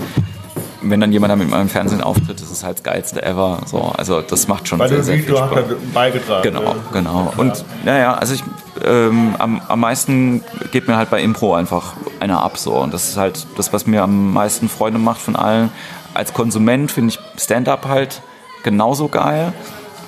[0.84, 3.60] wenn dann jemand damit mal im Fernsehen auftritt, ist es halt das geilste ever.
[3.66, 5.64] So, also das macht schon weil sehr, du sehr viel du hast Spaß.
[5.68, 6.42] da beigetragen.
[6.42, 7.32] Genau, genau.
[7.36, 8.42] Und naja, also ich
[8.84, 12.74] ähm, am, am meisten geht mir halt bei Impro einfach einer ab so.
[12.74, 15.70] Und das ist halt das, was mir am meisten Freude macht von allen.
[16.14, 18.22] Als Konsument finde ich Stand-up halt
[18.62, 19.52] genauso geil.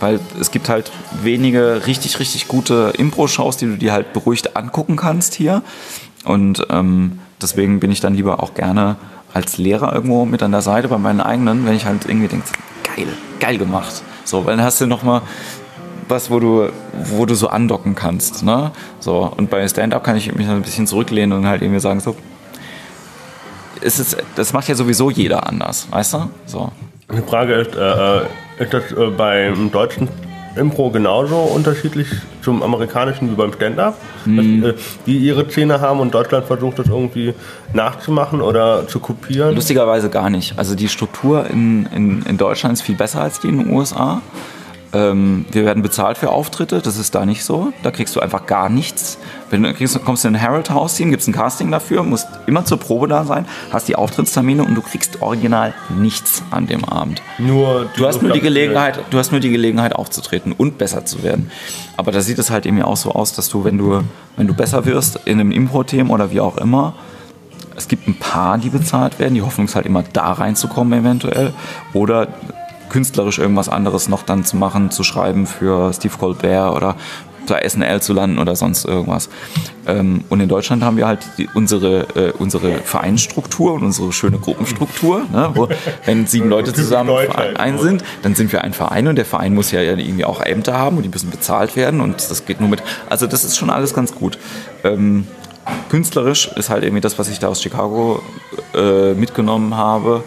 [0.00, 0.90] Weil es gibt halt
[1.22, 5.62] wenige richtig, richtig gute Impro-Shows, die du dir halt beruhigt angucken kannst hier.
[6.24, 8.96] Und ähm, deswegen bin ich dann lieber auch gerne
[9.32, 12.46] als Lehrer irgendwo mit an der Seite bei meinen eigenen, wenn ich halt irgendwie denke,
[12.82, 13.08] geil,
[13.40, 14.02] geil gemacht.
[14.24, 15.22] So, weil dann hast du nochmal
[16.08, 16.68] was, wo du,
[17.04, 18.42] wo du so andocken kannst.
[18.44, 18.70] Ne?
[19.00, 22.16] So, und bei Stand-Up kann ich mich ein bisschen zurücklehnen und halt irgendwie sagen, so,
[23.80, 26.30] es ist, das macht ja sowieso jeder anders, weißt du?
[26.46, 26.72] So.
[27.12, 28.22] Die Frage ist, äh, äh,
[28.58, 30.08] ist das äh, beim deutschen
[30.56, 32.06] Impro genauso unterschiedlich
[32.40, 33.98] zum amerikanischen wie beim Stand-Up?
[34.24, 34.74] Dass, äh,
[35.06, 37.34] die ihre Szene haben und Deutschland versucht das irgendwie
[37.72, 39.54] nachzumachen oder zu kopieren?
[39.54, 40.58] Lustigerweise gar nicht.
[40.58, 44.22] Also die Struktur in, in, in Deutschland ist viel besser als die in den USA.
[44.94, 47.72] Ähm, wir werden bezahlt für Auftritte, das ist da nicht so.
[47.82, 49.18] Da kriegst du einfach gar nichts.
[49.50, 52.28] Wenn du kriegst, kommst in ein Harold House Team, gibt es ein Casting dafür, musst
[52.46, 56.84] immer zur Probe da sein, hast die Auftrittstermine und du kriegst original nichts an dem
[56.84, 57.20] Abend.
[57.38, 61.22] Nur du hast nur die Gelegenheit, du hast nur die Gelegenheit aufzutreten und besser zu
[61.22, 61.50] werden.
[61.96, 64.02] Aber da sieht es halt eben auch so aus, dass du, wenn du,
[64.36, 66.94] wenn du besser wirst in einem Impro-Team oder wie auch immer,
[67.76, 69.34] es gibt ein paar, die bezahlt werden.
[69.34, 71.52] Die Hoffnung ist halt immer da reinzukommen eventuell.
[71.92, 72.28] Oder
[72.94, 76.94] künstlerisch irgendwas anderes noch dann zu machen, zu schreiben für Steve Colbert oder
[77.48, 79.28] bei SNL zu landen oder sonst irgendwas.
[79.84, 84.38] Ähm, und in Deutschland haben wir halt die, unsere, äh, unsere Vereinsstruktur und unsere schöne
[84.38, 85.26] Gruppenstruktur.
[85.32, 85.68] Ne, wo,
[86.06, 87.10] wenn sieben Leute zusammen
[87.56, 90.78] ein sind, dann sind wir ein Verein und der Verein muss ja irgendwie auch Ämter
[90.78, 92.80] haben und die müssen bezahlt werden und das geht nur mit.
[93.10, 94.38] Also das ist schon alles ganz gut.
[94.84, 95.26] Ähm,
[95.88, 98.22] künstlerisch ist halt irgendwie das, was ich da aus Chicago
[98.72, 100.22] äh, mitgenommen habe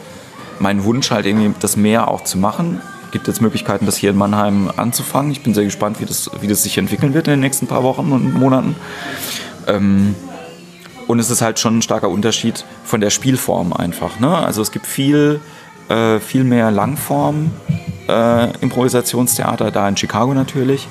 [0.59, 2.81] mein Wunsch halt irgendwie das mehr auch zu machen.
[3.11, 5.31] Gibt jetzt Möglichkeiten, das hier in Mannheim anzufangen.
[5.31, 7.83] Ich bin sehr gespannt, wie das, wie das sich entwickeln wird in den nächsten paar
[7.83, 8.75] Wochen und Monaten.
[9.67, 10.15] Ähm,
[11.07, 14.19] und es ist halt schon ein starker Unterschied von der Spielform einfach.
[14.19, 14.35] Ne?
[14.35, 15.39] Also es gibt viel,
[15.87, 17.51] äh, viel mehr Langform
[18.07, 20.87] äh, Improvisationstheater, da in Chicago natürlich,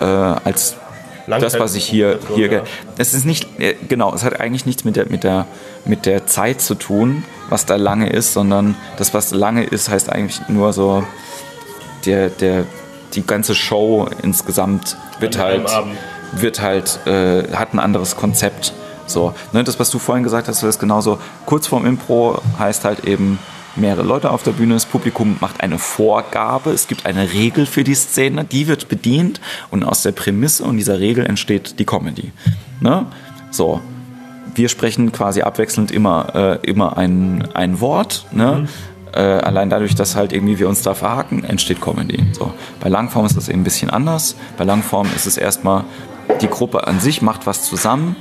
[0.00, 0.76] äh, als
[1.26, 2.62] das, was ich hier, hier
[2.98, 5.46] es ist nicht, äh, genau, es hat eigentlich nichts mit der, mit, der,
[5.84, 10.10] mit der Zeit zu tun, was da lange ist, sondern das, was lange ist, heißt
[10.10, 11.04] eigentlich nur so,
[12.04, 12.64] der, der,
[13.14, 15.68] die ganze Show insgesamt wird halt,
[16.32, 18.72] wird halt, äh, hat ein anderes Konzept.
[19.06, 21.18] So, ne, das, was du vorhin gesagt hast, ist genauso.
[21.44, 23.38] Kurz vorm Impro heißt halt eben,
[23.76, 27.84] mehrere Leute auf der Bühne, das Publikum macht eine Vorgabe, es gibt eine Regel für
[27.84, 32.32] die Szene, die wird bedient und aus der Prämisse und dieser Regel entsteht die Comedy.
[32.80, 33.06] Ne?
[33.50, 33.80] So,
[34.54, 38.26] wir sprechen quasi abwechselnd immer, äh, immer ein, ein Wort.
[38.32, 38.62] Ne?
[38.62, 38.68] Mhm.
[39.12, 42.22] Äh, allein dadurch, dass halt irgendwie wir uns da verhaken, entsteht Comedy.
[42.32, 42.52] So.
[42.80, 44.36] Bei Langform ist das eben ein bisschen anders.
[44.56, 45.84] Bei Langform ist es erstmal,
[46.40, 48.16] die Gruppe an sich macht was zusammen,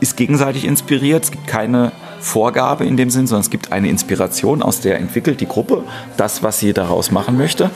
[0.00, 1.24] ist gegenseitig inspiriert.
[1.24, 1.92] Es gibt keine
[2.26, 5.84] Vorgabe in dem Sinn, sondern es gibt eine Inspiration, aus der entwickelt die Gruppe
[6.16, 7.70] das, was sie daraus machen möchte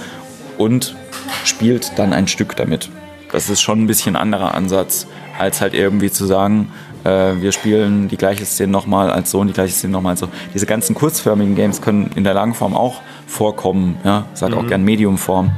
[0.59, 0.97] und
[1.45, 2.91] spielt dann ein Stück damit.
[3.31, 5.07] Das ist schon ein bisschen anderer Ansatz,
[5.39, 6.73] als halt irgendwie zu sagen,
[7.05, 10.21] äh, wir spielen die gleiche Szene nochmal als so und die gleiche Szene nochmal als
[10.21, 10.29] so.
[10.53, 14.69] Diese ganzen kurzförmigen Games können in der Langform auch vorkommen, ja, sag auch mhm.
[14.69, 15.53] gern Mediumform.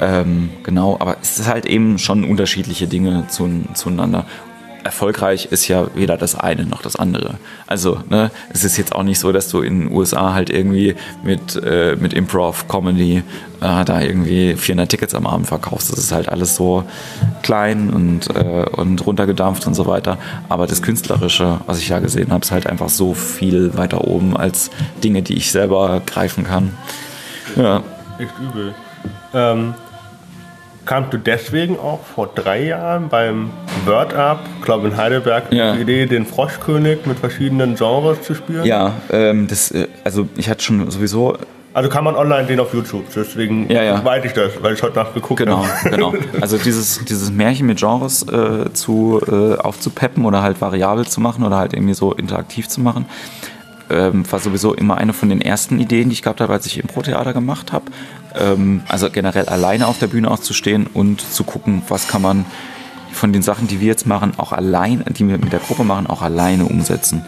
[0.00, 4.24] Ähm, genau, aber es ist halt eben schon unterschiedliche Dinge zu, zueinander
[4.84, 7.34] erfolgreich ist ja weder das eine noch das andere.
[7.66, 10.94] Also, ne, es ist jetzt auch nicht so, dass du in den USA halt irgendwie
[11.22, 13.22] mit, äh, mit Improv-Comedy
[13.60, 15.90] äh, da irgendwie 400 Tickets am Abend verkaufst.
[15.92, 16.84] Das ist halt alles so
[17.42, 20.18] klein und, äh, und runtergedampft und so weiter.
[20.48, 24.36] Aber das Künstlerische, was ich ja gesehen habe, ist halt einfach so viel weiter oben
[24.36, 24.70] als
[25.02, 26.76] Dinge, die ich selber greifen kann.
[27.56, 27.82] Ja.
[28.18, 28.74] Echt übel.
[29.34, 29.74] Ähm,
[30.88, 33.50] kamst du deswegen auch vor drei Jahren beim
[33.84, 35.74] Word Up, glaube in Heidelberg, ja.
[35.74, 38.64] die Idee, den Froschkönig mit verschiedenen Genres zu spielen?
[38.64, 41.36] Ja, ähm, das, äh, also ich hatte schon sowieso
[41.74, 44.04] also kann man online den auf YouTube, deswegen ja, ja.
[44.04, 45.90] weiß ich das, weil ich heute Nacht geguckt genau, habe.
[45.90, 51.20] Genau, Also dieses, dieses Märchen mit Genres äh, zu, äh, aufzupeppen oder halt variabel zu
[51.20, 53.04] machen oder halt irgendwie so interaktiv zu machen,
[53.90, 56.78] ähm, war sowieso immer eine von den ersten Ideen, die ich gehabt habe, als ich
[56.78, 57.86] Impro-Theater gemacht habe.
[58.34, 62.44] Ähm, also generell alleine auf der Bühne auszustehen und zu gucken, was kann man
[63.12, 66.06] von den Sachen, die wir jetzt machen, auch allein, die wir mit der Gruppe machen,
[66.06, 67.24] auch alleine umsetzen.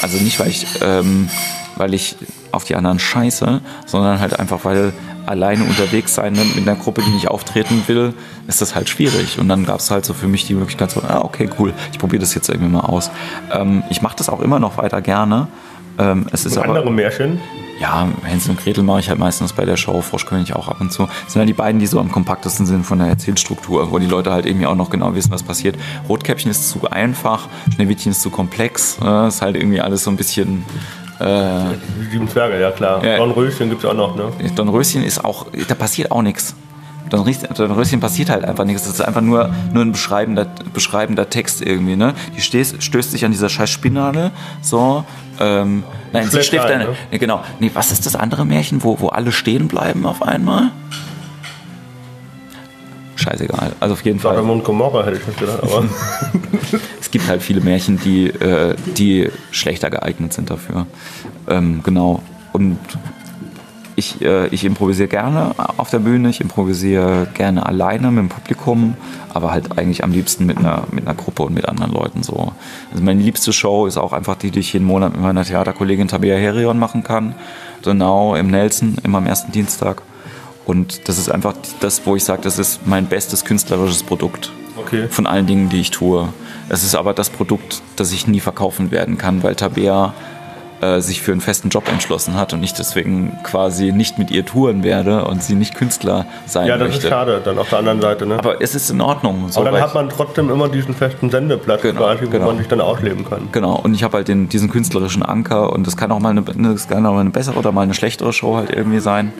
[0.00, 1.28] Also nicht, weil ich, ähm,
[1.76, 2.16] weil ich
[2.52, 4.92] auf die anderen scheiße, sondern halt einfach, weil
[5.26, 8.14] alleine unterwegs sein ne, mit einer Gruppe, die nicht auftreten will,
[8.46, 9.38] ist das halt schwierig.
[9.38, 11.98] Und dann gab es halt so für mich die Möglichkeit, so, ah, okay, cool, ich
[11.98, 13.10] probiere das jetzt irgendwie mal aus.
[13.52, 15.48] Ähm, ich mache das auch immer noch weiter gerne.
[15.98, 17.40] Ähm, es ist und andere aber, Märchen?
[17.80, 20.92] Ja, Hänsel und Gretel mache ich halt meistens bei der Show, Froschkönig auch ab und
[20.92, 21.08] zu.
[21.24, 24.06] Das sind ja die beiden, die so am kompaktesten sind von der Erzählstruktur, wo die
[24.06, 25.76] Leute halt irgendwie auch noch genau wissen, was passiert.
[26.08, 30.16] Rotkäppchen ist zu einfach, Schneewittchen ist zu komplex, äh, ist halt irgendwie alles so ein
[30.16, 30.64] bisschen...
[31.18, 31.74] Äh,
[32.10, 33.04] Sieben Zwerge, ja klar.
[33.04, 34.32] Ja, Dornröschen gibt es auch noch, ne?
[34.54, 36.54] Dornröschen ist auch, da passiert auch nichts.
[37.10, 38.84] Dornröschen passiert halt einfach nichts.
[38.84, 41.96] Das ist einfach nur, nur ein beschreibender, beschreibender Text irgendwie.
[41.96, 42.14] Ne?
[42.36, 44.30] Die stößt, stößt sich an dieser scheiß Spinade.
[44.62, 45.04] So,
[45.40, 46.84] ähm, nein, sie schläft eine.
[47.10, 47.18] Ne?
[47.18, 47.42] Genau.
[47.60, 50.70] Nee, was ist das andere Märchen, wo, wo alle stehen bleiben auf einmal?
[53.16, 53.72] Scheißegal.
[53.78, 54.34] Also auf jeden Fall.
[54.34, 55.84] Sodom und Gomorra hätte ich nicht gedacht, aber.
[57.00, 60.86] es gibt halt viele Märchen, die, äh, die schlechter geeignet sind dafür.
[61.48, 62.22] Ähm, genau.
[62.52, 62.78] Und
[64.02, 68.94] ich, äh, ich improvisiere gerne auf der Bühne, ich improvisiere gerne alleine mit dem Publikum,
[69.32, 72.52] aber halt eigentlich am liebsten mit einer, mit einer Gruppe und mit anderen Leuten so.
[72.90, 76.08] Also meine liebste Show ist auch einfach die, die ich jeden Monat mit meiner Theaterkollegin
[76.08, 77.34] Tabea Herion machen kann.
[77.84, 80.02] Genau, im Nelson, immer am ersten Dienstag.
[80.64, 84.52] Und das ist einfach das, wo ich sage, das ist mein bestes künstlerisches Produkt.
[84.76, 85.06] Okay.
[85.08, 86.28] Von allen Dingen, die ich tue.
[86.68, 90.14] Es ist aber das Produkt, das ich nie verkaufen werden kann, weil Tabea
[90.82, 94.44] äh, sich für einen festen Job entschlossen hat und ich deswegen quasi nicht mit ihr
[94.44, 97.06] touren werde und sie nicht Künstler sein Ja, das möchte.
[97.06, 98.26] ist schade, dann auf der anderen Seite.
[98.26, 98.38] Ne?
[98.38, 99.48] Aber es ist in Ordnung.
[99.48, 102.46] So, Aber dann hat man trotzdem immer diesen festen Sendeplatz Genau, quasi, wo genau.
[102.46, 103.48] man sich dann ausleben kann.
[103.52, 106.42] Genau, und ich habe halt den, diesen künstlerischen Anker und das kann auch mal eine,
[106.42, 109.32] das kann auch mal eine bessere oder mal eine schlechtere Show halt irgendwie sein.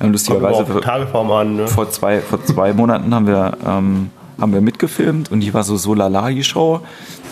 [0.00, 1.56] Ähm, lustigerweise an.
[1.56, 1.68] Ne?
[1.68, 4.10] vor zwei, vor zwei Monaten haben wir, ähm,
[4.40, 6.80] haben wir mitgefilmt und die war so so lala die Show.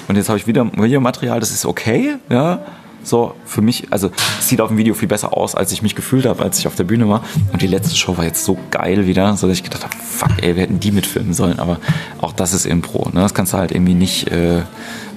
[0.09, 2.59] Und jetzt habe ich wieder Videomaterial, das ist okay, ja.
[3.03, 5.94] So, für mich, also es sieht auf dem Video viel besser aus, als ich mich
[5.94, 7.24] gefühlt habe, als ich auf der Bühne war.
[7.53, 10.30] Und die letzte Show war jetzt so geil wieder, so dass ich gedacht habe, fuck,
[10.42, 11.59] ey, wir hätten die mitfilmen sollen.
[11.59, 11.78] Aber
[12.20, 13.20] auch das ist Impro, ne?
[13.20, 14.62] Das kannst du halt irgendwie nicht, äh,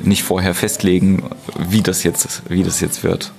[0.02, 1.24] nicht vorher festlegen,
[1.58, 3.32] wie das jetzt, wie das jetzt wird.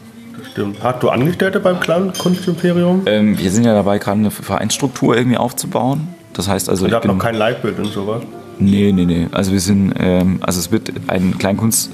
[0.53, 0.83] Stimmt.
[0.83, 3.03] Hast du Angestellte beim Clown Kunstimperium?
[3.07, 6.09] Ähm, wir sind ja dabei, gerade eine Vereinsstruktur irgendwie aufzubauen.
[6.33, 8.23] Das heißt also, Ihr ich habt noch kein Leitbild und sowas.
[8.59, 9.27] Nee, nee, nee.
[9.33, 11.91] Also wir sind, ähm, also es wird ein Kleinkunst,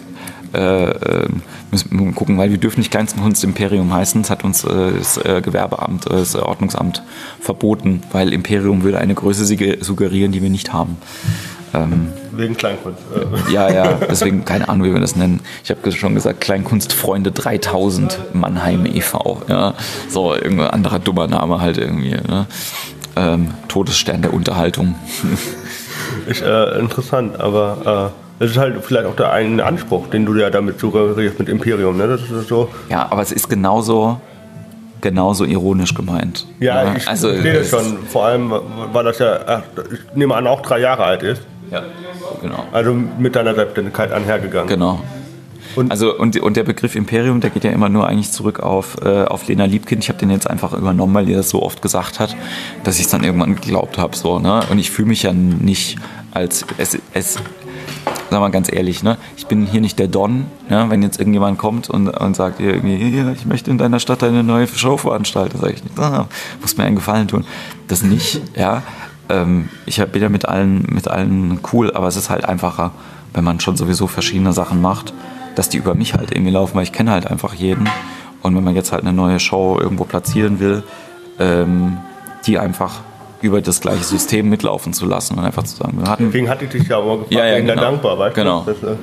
[0.54, 1.28] äh, äh,
[1.70, 4.22] müssen wir gucken, weil wir dürfen nicht Kleinkunstimperium heißen.
[4.22, 7.02] Das hat uns äh, das äh, Gewerbeamt, äh, das Ordnungsamt
[7.40, 10.96] verboten, weil Imperium würde eine Größe suggerieren, die wir nicht haben.
[11.72, 13.00] Ähm, Wegen Kleinkunst.
[13.14, 15.40] Äh, ja, ja, deswegen keine Ahnung, wie wir das nennen.
[15.62, 19.42] Ich habe schon gesagt, Kleinkunstfreunde 3000 Mannheim e.V.
[19.48, 19.74] Ja,
[20.08, 22.10] so irgendein anderer dummer Name halt irgendwie.
[22.10, 22.46] Ne?
[23.16, 24.96] Ähm, Todesstern der Unterhaltung.
[26.26, 30.48] Ist äh, interessant, aber es ist halt vielleicht auch der eigene Anspruch, den du ja
[30.48, 31.98] damit suggerierst mit Imperium.
[31.98, 32.08] Ne?
[32.08, 32.70] Das ist so.
[32.88, 34.18] Ja, aber es ist genauso,
[35.02, 36.46] genauso ironisch gemeint.
[36.58, 37.98] Ja, ich also, verstehe das schon.
[38.08, 38.50] Vor allem,
[38.92, 39.62] weil das ja, ach,
[39.92, 41.42] ich nehme an, auch drei Jahre alt ist.
[41.70, 41.82] Ja,
[42.40, 42.64] genau.
[42.72, 44.68] Also mit deiner Selbstständigkeit einhergegangen.
[44.68, 45.00] Genau.
[45.76, 48.96] Und- also und, und der Begriff Imperium, der geht ja immer nur eigentlich zurück auf,
[49.04, 50.02] äh, auf Lena Liebkind.
[50.02, 52.34] Ich habe den jetzt einfach übernommen, weil ihr das so oft gesagt hat,
[52.84, 54.16] dass ich es dann irgendwann geglaubt habe.
[54.16, 54.62] So, ne?
[54.70, 55.98] Und ich fühle mich ja nicht
[56.32, 57.36] als es, es
[58.30, 59.18] sag mal ganz ehrlich, ne?
[59.36, 60.88] ich bin hier nicht der Don, ja?
[60.88, 64.44] wenn jetzt irgendjemand kommt und, und sagt hier irgendwie, ich möchte in deiner Stadt eine
[64.44, 66.28] neue Show veranstalten, sage ich nicht, ah,
[66.60, 67.44] muss mir einen Gefallen tun.
[67.88, 68.82] Das nicht, ja.
[69.28, 72.92] Ähm, ich bin ja mit allen, mit allen cool, aber es ist halt einfacher,
[73.34, 75.12] wenn man schon sowieso verschiedene Sachen macht,
[75.56, 77.88] dass die über mich halt irgendwie laufen, weil ich kenne halt einfach jeden.
[78.42, 80.82] Und wenn man jetzt halt eine neue Show irgendwo platzieren will,
[81.38, 81.98] ähm,
[82.46, 83.00] die einfach
[83.42, 86.64] über das gleiche System mitlaufen zu lassen und einfach zu sagen, wir hatten Deswegen hatte
[86.64, 87.90] ich dich ja auch mal gefragt, Ja, ja, wegen der genau.
[87.90, 88.40] Dankbar, weißt du?
[88.40, 88.62] Genau.
[88.66, 88.96] Das, äh,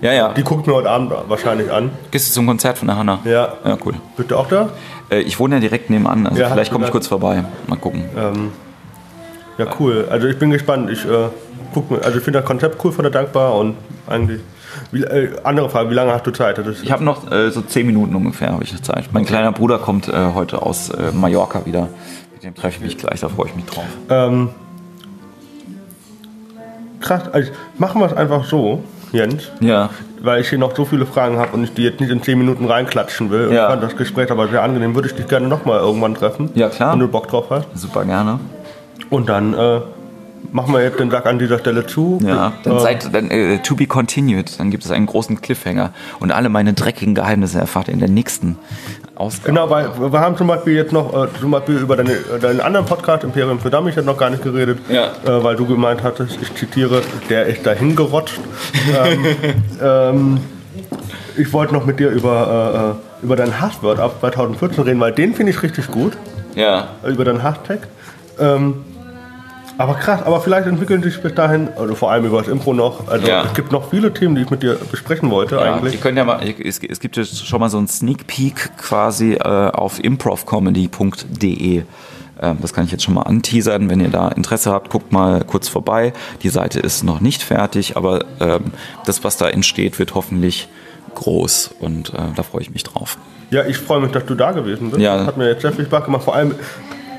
[0.00, 0.32] Ja, ja.
[0.32, 1.90] die guckt mir heute Abend wahrscheinlich an.
[2.10, 3.20] Gehst du zum Konzert von der Hanna?
[3.24, 3.52] Ja.
[3.64, 3.94] Ja, cool.
[4.16, 4.70] Bist du auch da?
[5.10, 7.44] Äh, ich wohne ja direkt nebenan, also Ja, vielleicht komme ich kurz vorbei.
[7.66, 8.04] Mal gucken.
[8.16, 8.50] Ähm,
[9.58, 10.06] ja, cool.
[10.10, 10.90] Also ich bin gespannt.
[10.90, 11.28] Ich äh,
[11.74, 13.76] guck mir, also ich finde das Konzept cool von der Dankbar und
[14.08, 14.40] eigentlich.
[14.90, 16.58] Wie, äh, andere Frage, wie lange hast du Zeit?
[16.82, 19.10] Ich habe noch äh, so zehn Minuten ungefähr, habe ich Zeit.
[19.12, 21.88] Mein kleiner Bruder kommt äh, heute aus äh, Mallorca wieder.
[22.42, 23.84] Mit dem treffe ich mich gleich, da freue ich mich drauf.
[24.10, 24.48] ähm,
[27.00, 28.82] krass, also machen wir es einfach so,
[29.12, 29.90] Jens, Ja.
[30.20, 32.36] weil ich hier noch so viele Fragen habe und ich die jetzt nicht in 10
[32.38, 33.46] Minuten reinklatschen will.
[33.46, 33.66] Und Ja.
[33.66, 34.94] Ich fand das Gespräch aber sehr angenehm.
[34.96, 36.50] Würde ich dich gerne nochmal irgendwann treffen.
[36.54, 36.92] Ja, klar.
[36.94, 37.66] Wenn du Bock drauf hast.
[37.74, 38.40] Super gerne.
[39.10, 39.80] Und dann äh,
[40.50, 42.18] machen wir jetzt den Sack an dieser Stelle zu.
[42.24, 44.58] Ja, dann äh, seid dann äh, to be continued.
[44.58, 48.08] Dann gibt es einen großen Cliffhanger und alle meine dreckigen Geheimnisse erfahrt ihr in der
[48.10, 48.56] nächsten
[49.22, 49.48] Ausgabe.
[49.48, 52.60] Genau, weil wir haben zum Beispiel jetzt noch äh, zum Beispiel über deine, äh, deinen
[52.60, 55.06] anderen Podcast Imperium für Dummies noch gar nicht geredet, Ja.
[55.24, 58.40] äh, weil du gemeint hattest, ich zitiere, der ist dahin gerotscht.
[59.04, 59.26] ähm,
[59.82, 60.40] ähm,
[61.36, 65.12] ich wollte noch mit dir über, äh, äh, über deinen Hasswort ab 2014 reden, weil
[65.12, 66.12] den finde ich richtig gut,
[66.54, 66.88] Ja.
[67.06, 67.88] über deinen Hashtag.
[68.40, 68.84] Ähm,
[69.82, 73.08] aber krass, aber vielleicht entwickeln sich bis dahin, also vor allem über das Impro noch,
[73.08, 73.44] also Ja.
[73.44, 75.94] es gibt noch viele Themen, die ich mit dir besprechen wollte Ja, eigentlich.
[75.94, 79.34] ihr könnt ja mal, es, es gibt jetzt schon mal so einen Sneak Peek quasi
[79.34, 81.82] äh, auf improvcomedy.de.
[82.40, 83.88] Ähm, das kann ich jetzt schon mal anteasern.
[83.90, 86.12] Wenn ihr da Interesse habt, guckt mal kurz vorbei.
[86.42, 88.72] Die Seite ist noch nicht fertig, aber ähm,
[89.04, 90.68] das, was da entsteht, wird hoffentlich
[91.14, 93.18] groß und äh, da freue ich mich drauf.
[93.50, 95.02] Ja, ich freue mich, dass du da gewesen bist.
[95.02, 95.26] Ja.
[95.26, 96.22] Hat mir jetzt sehr viel Spaß gemacht.
[96.22, 96.54] Vor allem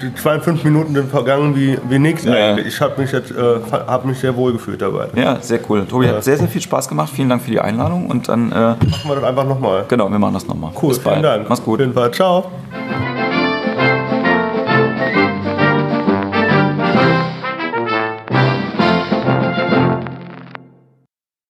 [0.09, 2.33] die 52 Minuten sind vergangen wie, wie nichts Ja.
[2.33, 2.67] eigentlich.
[2.67, 5.07] Ich habe mich jetzt äh, hab mich sehr wohl gefühlt dabei.
[5.15, 5.85] Ja, sehr cool.
[5.85, 7.11] Tobi, hat sehr, sehr viel Spaß gemacht.
[7.13, 9.85] Vielen Dank für die Einladung und dann, äh, Machen wir das einfach nochmal.
[9.87, 10.71] genau, wir machen das nochmal.
[10.81, 11.15] Cool, Bis bald.
[11.17, 11.49] vielen Dank.
[11.49, 11.75] Mach's gut.
[11.75, 12.11] Auf jeden Fall.
[12.11, 12.51] Ciao.